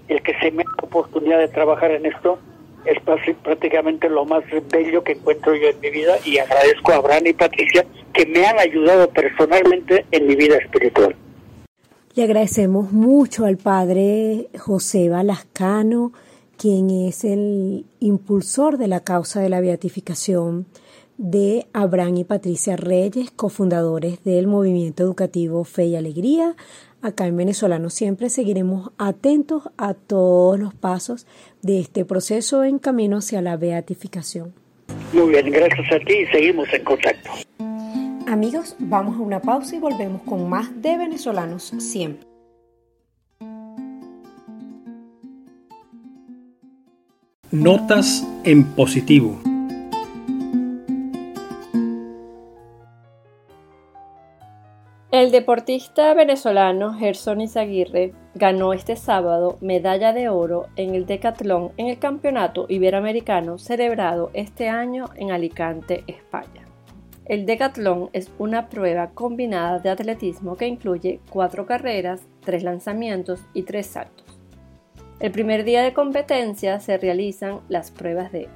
el 0.08 0.22
que 0.22 0.34
se 0.38 0.50
me 0.52 0.64
da 0.64 0.70
oportunidad 0.82 1.38
de 1.38 1.48
trabajar 1.48 1.90
en 1.90 2.06
esto, 2.06 2.38
es 2.84 2.98
prácticamente 3.42 4.08
lo 4.08 4.24
más 4.24 4.42
bello 4.72 5.02
que 5.04 5.12
encuentro 5.12 5.54
yo 5.54 5.68
en 5.68 5.80
mi 5.80 5.90
vida 5.90 6.16
y 6.24 6.38
agradezco 6.38 6.92
a 6.92 6.96
Abraham 6.96 7.26
y 7.26 7.32
Patricia 7.32 7.84
que 8.12 8.26
me 8.26 8.46
han 8.46 8.58
ayudado 8.58 9.08
personalmente 9.10 10.04
en 10.10 10.26
mi 10.26 10.34
vida 10.34 10.56
espiritual. 10.56 11.14
Le 12.14 12.24
agradecemos 12.24 12.92
mucho 12.92 13.44
al 13.44 13.56
padre 13.56 14.48
José 14.58 15.08
Balascano, 15.08 16.12
quien 16.56 16.90
es 16.90 17.24
el 17.24 17.86
impulsor 18.00 18.78
de 18.78 18.88
la 18.88 19.00
causa 19.00 19.40
de 19.40 19.48
la 19.48 19.60
beatificación 19.60 20.66
de 21.18 21.66
Abraham 21.72 22.16
y 22.16 22.24
Patricia 22.24 22.76
Reyes, 22.76 23.30
cofundadores 23.30 24.24
del 24.24 24.46
movimiento 24.46 25.02
educativo 25.02 25.64
Fe 25.64 25.84
y 25.84 25.96
Alegría, 25.96 26.56
Acá 27.02 27.26
en 27.26 27.36
Venezolano 27.36 27.88
siempre 27.88 28.28
seguiremos 28.28 28.90
atentos 28.98 29.70
a 29.78 29.94
todos 29.94 30.58
los 30.58 30.74
pasos 30.74 31.26
de 31.62 31.80
este 31.80 32.04
proceso 32.04 32.62
en 32.62 32.78
camino 32.78 33.18
hacia 33.18 33.40
la 33.40 33.56
beatificación. 33.56 34.52
Muy 35.12 35.30
bien, 35.30 35.50
gracias 35.50 35.92
a 35.92 35.98
ti 36.04 36.14
y 36.14 36.26
seguimos 36.26 36.68
en 36.72 36.84
contacto. 36.84 37.30
Amigos, 38.26 38.76
vamos 38.78 39.16
a 39.16 39.20
una 39.20 39.40
pausa 39.40 39.76
y 39.76 39.78
volvemos 39.78 40.22
con 40.22 40.48
más 40.48 40.82
de 40.82 40.98
Venezolanos 40.98 41.72
siempre. 41.78 42.28
Notas 47.50 48.24
en 48.44 48.64
positivo. 48.64 49.40
El 55.20 55.30
deportista 55.32 56.14
venezolano 56.14 56.94
Gerson 56.94 57.42
Izaguirre 57.42 58.14
ganó 58.34 58.72
este 58.72 58.96
sábado 58.96 59.58
medalla 59.60 60.14
de 60.14 60.30
oro 60.30 60.68
en 60.76 60.94
el 60.94 61.04
decatlón 61.04 61.72
en 61.76 61.88
el 61.88 61.98
Campeonato 61.98 62.64
Iberoamericano 62.70 63.58
celebrado 63.58 64.30
este 64.32 64.70
año 64.70 65.10
en 65.16 65.30
Alicante, 65.30 66.04
España. 66.06 66.64
El 67.26 67.44
decatlón 67.44 68.08
es 68.14 68.30
una 68.38 68.70
prueba 68.70 69.10
combinada 69.10 69.78
de 69.78 69.90
atletismo 69.90 70.56
que 70.56 70.68
incluye 70.68 71.20
cuatro 71.28 71.66
carreras, 71.66 72.22
tres 72.40 72.62
lanzamientos 72.62 73.42
y 73.52 73.64
tres 73.64 73.88
saltos. 73.88 74.40
El 75.18 75.32
primer 75.32 75.64
día 75.64 75.82
de 75.82 75.92
competencia 75.92 76.80
se 76.80 76.96
realizan 76.96 77.60
las 77.68 77.90
pruebas 77.90 78.32
de 78.32 78.48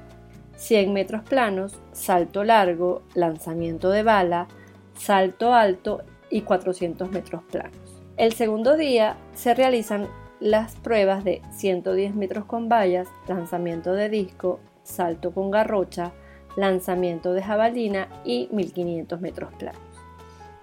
100 0.55 0.91
metros 0.93 1.21
planos, 1.21 1.79
salto 1.91 2.43
largo, 2.43 3.03
lanzamiento 3.13 3.91
de 3.91 4.01
bala, 4.01 4.47
salto 4.95 5.53
alto 5.53 6.01
y 6.29 6.41
400 6.41 7.11
metros 7.11 7.43
planos. 7.51 8.03
El 8.17 8.33
segundo 8.33 8.77
día 8.77 9.17
se 9.33 9.53
realizan 9.53 10.07
las 10.39 10.75
pruebas 10.75 11.23
de 11.23 11.41
110 11.51 12.15
metros 12.15 12.45
con 12.45 12.69
vallas, 12.69 13.07
lanzamiento 13.27 13.93
de 13.93 14.09
disco, 14.09 14.59
salto 14.83 15.33
con 15.33 15.51
garrocha, 15.51 16.11
lanzamiento 16.55 17.33
de 17.33 17.43
jabalina 17.43 18.07
y 18.23 18.49
1500 18.51 19.21
metros 19.21 19.53
planos. 19.53 19.81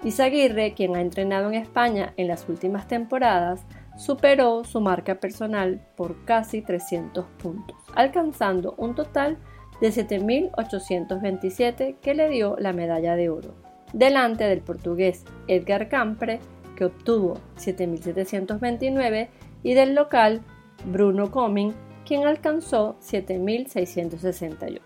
Izaguirre, 0.05 0.75
quien 0.75 0.97
ha 0.97 1.01
entrenado 1.01 1.49
en 1.49 1.55
España 1.55 2.13
en 2.17 2.27
las 2.29 2.49
últimas 2.49 2.89
temporadas, 2.89 3.65
superó 3.97 4.65
su 4.65 4.81
marca 4.81 5.17
personal 5.17 5.87
por 5.97 6.25
casi 6.25 6.63
300 6.63 7.27
puntos, 7.39 7.77
alcanzando 7.95 8.75
un 8.79 8.95
total 8.95 9.37
de 9.81 9.89
7.827 9.89 11.97
que 12.01 12.15
le 12.15 12.29
dio 12.29 12.57
la 12.59 12.73
medalla 12.73 13.15
de 13.15 13.29
oro 13.29 13.72
delante 13.93 14.45
del 14.45 14.61
portugués 14.61 15.25
Edgar 15.49 15.89
Campre, 15.89 16.41
que 16.77 16.85
obtuvo 16.87 17.39
7.729, 17.57 19.29
y 19.63 19.75
del 19.75 19.95
local 19.95 20.43
Bruno 20.87 21.31
Coming, 21.31 21.73
quien 22.05 22.27
alcanzó 22.27 22.97
7.668. 23.01 24.81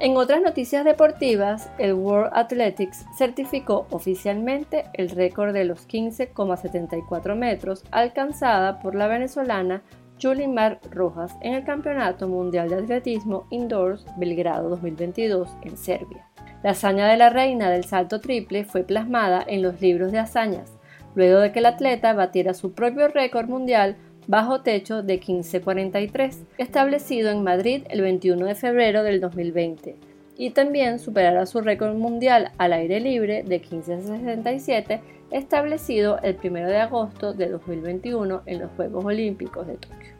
En 0.00 0.16
otras 0.16 0.42
noticias 0.42 0.84
deportivas, 0.84 1.70
el 1.78 1.94
World 1.94 2.32
Athletics 2.34 3.06
certificó 3.16 3.86
oficialmente 3.90 4.86
el 4.92 5.08
récord 5.10 5.52
de 5.52 5.64
los 5.64 5.88
15,74 5.88 7.36
metros 7.36 7.84
alcanzada 7.90 8.80
por 8.80 8.96
la 8.96 9.06
venezolana 9.06 9.82
Julimar 10.20 10.80
Rojas 10.90 11.32
en 11.40 11.54
el 11.54 11.64
Campeonato 11.64 12.28
Mundial 12.28 12.68
de 12.68 12.76
Atletismo 12.76 13.46
Indoors 13.50 14.06
Belgrado 14.16 14.68
2022 14.70 15.48
en 15.62 15.76
Serbia. 15.76 16.26
La 16.62 16.70
hazaña 16.70 17.06
de 17.08 17.16
la 17.16 17.30
reina 17.30 17.70
del 17.70 17.84
salto 17.84 18.20
triple 18.20 18.64
fue 18.64 18.84
plasmada 18.84 19.44
en 19.46 19.62
los 19.62 19.80
libros 19.80 20.12
de 20.12 20.18
hazañas, 20.18 20.72
luego 21.14 21.40
de 21.40 21.52
que 21.52 21.58
el 21.58 21.66
atleta 21.66 22.12
batiera 22.14 22.54
su 22.54 22.72
propio 22.72 23.08
récord 23.08 23.48
mundial 23.48 23.96
bajo 24.26 24.62
techo 24.62 25.02
de 25.02 25.14
1543, 25.14 26.44
establecido 26.58 27.30
en 27.30 27.42
Madrid 27.42 27.82
el 27.90 28.00
21 28.00 28.46
de 28.46 28.54
febrero 28.54 29.02
del 29.02 29.20
2020, 29.20 29.96
y 30.36 30.50
también 30.50 30.98
superará 30.98 31.46
su 31.46 31.60
récord 31.60 31.94
mundial 31.94 32.52
al 32.58 32.72
aire 32.72 33.00
libre 33.00 33.42
de 33.42 33.58
1567, 33.58 35.00
establecido 35.34 36.20
el 36.22 36.38
1 36.42 36.68
de 36.68 36.78
agosto 36.78 37.32
de 37.32 37.48
2021 37.48 38.42
en 38.46 38.60
los 38.60 38.70
Juegos 38.76 39.04
Olímpicos 39.04 39.66
de 39.66 39.74
Tokio. 39.74 40.14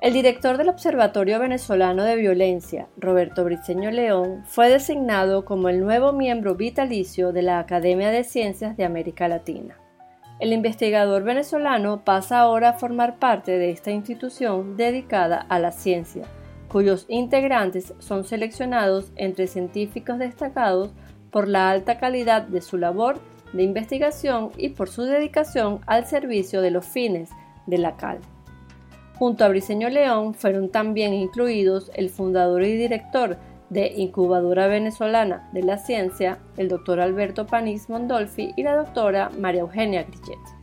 El 0.00 0.12
director 0.12 0.56
del 0.56 0.68
Observatorio 0.68 1.40
Venezolano 1.40 2.04
de 2.04 2.14
Violencia, 2.14 2.86
Roberto 2.96 3.42
Briceño 3.42 3.90
León, 3.90 4.44
fue 4.46 4.70
designado 4.70 5.44
como 5.44 5.68
el 5.68 5.80
nuevo 5.80 6.12
miembro 6.12 6.54
vitalicio 6.54 7.32
de 7.32 7.42
la 7.42 7.58
Academia 7.58 8.10
de 8.10 8.22
Ciencias 8.22 8.76
de 8.76 8.84
América 8.84 9.26
Latina. 9.26 9.76
El 10.38 10.52
investigador 10.52 11.24
venezolano 11.24 12.04
pasa 12.04 12.38
ahora 12.38 12.68
a 12.68 12.74
formar 12.74 13.18
parte 13.18 13.58
de 13.58 13.70
esta 13.70 13.90
institución 13.90 14.76
dedicada 14.76 15.44
a 15.48 15.58
la 15.58 15.72
ciencia, 15.72 16.22
cuyos 16.68 17.04
integrantes 17.08 17.94
son 17.98 18.22
seleccionados 18.22 19.10
entre 19.16 19.48
científicos 19.48 20.20
destacados 20.20 20.92
por 21.30 21.48
la 21.48 21.70
alta 21.70 21.98
calidad 21.98 22.42
de 22.42 22.60
su 22.60 22.78
labor 22.78 23.18
de 23.52 23.62
investigación 23.62 24.50
y 24.56 24.70
por 24.70 24.88
su 24.88 25.02
dedicación 25.02 25.80
al 25.86 26.06
servicio 26.06 26.60
de 26.60 26.70
los 26.70 26.86
fines 26.86 27.30
de 27.66 27.78
la 27.78 27.96
CAL. 27.96 28.18
Junto 29.18 29.44
a 29.44 29.48
Briceño 29.48 29.88
León 29.88 30.34
fueron 30.34 30.68
también 30.68 31.12
incluidos 31.12 31.90
el 31.94 32.08
fundador 32.08 32.62
y 32.62 32.76
director 32.76 33.36
de 33.68 33.88
Incubadora 33.96 34.66
Venezolana 34.68 35.48
de 35.52 35.62
la 35.62 35.76
Ciencia, 35.78 36.38
el 36.56 36.68
doctor 36.68 37.00
Alberto 37.00 37.46
Panís 37.46 37.88
Mondolfi 37.88 38.52
y 38.56 38.62
la 38.62 38.76
doctora 38.76 39.30
María 39.38 39.62
Eugenia 39.62 40.04
Grichet. 40.04 40.57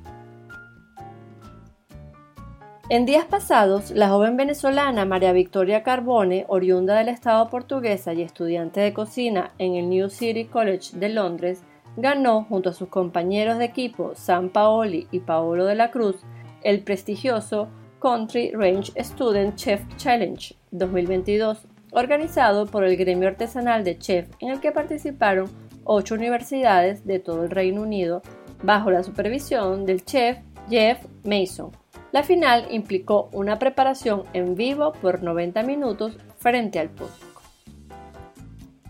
En 2.88 3.08
días 3.08 3.26
pasados, 3.26 3.90
la 3.90 4.10
joven 4.10 4.38
venezolana 4.38 5.06
María 5.06 5.34
Victoria 5.34 5.82
Carbone, 5.82 6.46
oriunda 6.48 6.96
del 6.96 7.10
estado 7.10 7.50
portuguesa 7.50 8.14
y 8.14 8.22
estudiante 8.22 8.80
de 8.80 8.94
cocina 8.94 9.54
en 9.58 9.74
el 9.74 9.90
New 9.90 10.12
City 10.12 10.46
College 10.46 10.96
de 10.96 11.10
Londres, 11.10 11.64
ganó 11.98 12.44
junto 12.44 12.70
a 12.70 12.74
sus 12.74 12.90
compañeros 12.90 13.58
de 13.58 13.66
equipo 13.66 14.14
Sam 14.14 14.50
Paoli 14.50 15.08
y 15.10 15.22
Paolo 15.22 15.66
de 15.66 15.74
la 15.74 15.90
Cruz 15.90 16.18
el 16.62 16.84
prestigioso 16.84 17.70
Country 18.00 18.52
Range 18.52 18.92
Student 19.04 19.56
Chef 19.56 19.82
Challenge 19.98 20.56
2022, 20.70 21.66
organizado 21.92 22.68
por 22.68 22.84
el 22.84 22.98
gremio 22.98 23.30
artesanal 23.30 23.84
de 23.84 23.98
chef 23.98 24.28
en 24.40 24.50
el 24.50 24.60
que 24.60 24.72
participaron 24.72 25.50
ocho 25.86 26.14
universidades 26.14 27.04
de 27.04 27.18
todo 27.18 27.46
el 27.46 27.50
Reino 27.50 27.82
Unido 27.82 28.22
bajo 28.62 28.92
la 28.92 29.02
supervisión 29.02 29.88
del 29.88 30.06
chef 30.06 30.38
Jeff 30.70 31.04
Mason. 31.24 31.72
La 32.16 32.24
final 32.24 32.68
implicó 32.72 33.28
una 33.34 33.60
preparación 33.60 34.24
en 34.32 34.56
vivo 34.56 34.94
por 34.94 35.22
90 35.22 35.64
minutos 35.64 36.18
frente 36.38 36.80
al 36.80 36.88
público. 36.88 37.42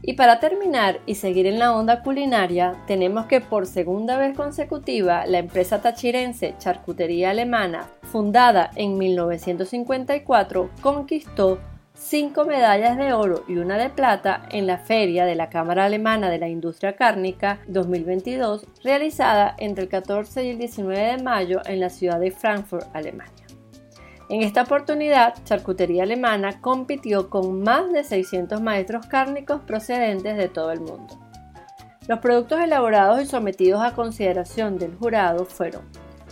Y 0.04 0.14
para 0.14 0.40
terminar 0.40 1.00
y 1.08 1.16
seguir 1.16 1.48
en 1.48 1.58
la 1.58 1.76
onda 1.76 2.04
culinaria, 2.04 2.84
tenemos 2.86 3.26
que 3.26 3.42
por 3.42 3.66
segunda 3.66 4.16
vez 4.18 4.38
consecutiva 4.38 5.26
la 5.26 5.40
empresa 5.40 5.82
tachirense 5.82 6.54
Charcutería 6.60 7.32
Alemana, 7.32 7.90
fundada 8.04 8.70
en 8.76 8.96
1954, 8.96 10.70
conquistó 10.84 11.58
cinco 11.96 12.46
medallas 12.46 12.98
de 12.98 13.14
oro 13.14 13.44
y 13.48 13.58
una 13.58 13.78
de 13.78 13.90
plata 13.90 14.44
en 14.52 14.68
la 14.68 14.78
Feria 14.78 15.26
de 15.26 15.36
la 15.36 15.50
Cámara 15.50 15.86
Alemana 15.86 16.30
de 16.30 16.38
la 16.38 16.50
Industria 16.50 16.96
Cárnica 16.96 17.60
2022, 17.68 18.68
realizada 18.84 19.56
entre 19.58 19.86
el 19.86 19.90
14 19.90 20.44
y 20.44 20.50
el 20.50 20.58
19 20.58 21.00
de 21.00 21.24
mayo 21.24 21.62
en 21.66 21.80
la 21.80 21.90
ciudad 21.90 22.20
de 22.20 22.32
Frankfurt, 22.32 22.88
Alemania. 22.94 23.34
En 24.30 24.42
esta 24.42 24.64
oportunidad, 24.64 25.36
Charcutería 25.46 26.04
Alemana 26.04 26.60
compitió 26.60 27.30
con 27.30 27.62
más 27.62 27.92
de 27.92 28.04
600 28.04 28.60
maestros 28.60 29.06
cárnicos 29.06 29.62
procedentes 29.62 30.36
de 30.36 30.50
todo 30.50 30.72
el 30.72 30.82
mundo. 30.82 31.20
Los 32.08 32.20
productos 32.20 32.60
elaborados 32.60 33.22
y 33.22 33.26
sometidos 33.26 33.82
a 33.82 33.94
consideración 33.94 34.78
del 34.78 34.96
jurado 34.96 35.46
fueron 35.46 35.84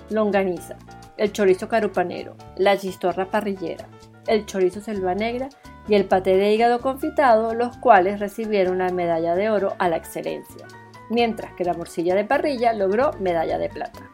longaniza, 0.09 0.75
el 1.17 1.31
chorizo 1.31 1.67
carupanero, 1.67 2.35
la 2.57 2.77
chistorra 2.77 3.29
parrillera, 3.29 3.87
el 4.27 4.45
chorizo 4.45 4.81
selva 4.81 5.15
negra 5.15 5.49
y 5.87 5.95
el 5.95 6.05
paté 6.05 6.37
de 6.37 6.53
hígado 6.53 6.79
confitado, 6.79 7.53
los 7.53 7.77
cuales 7.77 8.19
recibieron 8.19 8.77
la 8.77 8.89
medalla 8.89 9.35
de 9.35 9.49
oro 9.49 9.75
a 9.79 9.89
la 9.89 9.97
excelencia, 9.97 10.65
mientras 11.09 11.53
que 11.53 11.65
la 11.65 11.73
morcilla 11.73 12.15
de 12.15 12.25
parrilla 12.25 12.73
logró 12.73 13.11
medalla 13.19 13.57
de 13.57 13.69
plata. 13.69 14.09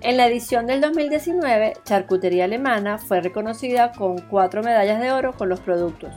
En 0.00 0.16
la 0.16 0.26
edición 0.26 0.66
del 0.66 0.80
2019, 0.80 1.74
Charcutería 1.84 2.44
Alemana 2.44 2.98
fue 2.98 3.20
reconocida 3.20 3.92
con 3.92 4.18
cuatro 4.18 4.62
medallas 4.62 5.00
de 5.00 5.12
oro 5.12 5.32
con 5.32 5.48
los 5.48 5.60
productos 5.60 6.12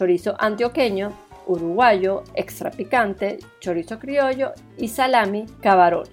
chorizo 0.00 0.34
antioqueño, 0.38 1.12
uruguayo, 1.46 2.24
extra 2.34 2.70
picante, 2.70 3.38
chorizo 3.60 3.98
criollo 3.98 4.52
y 4.78 4.88
salami 4.88 5.44
cabarón. 5.60 6.04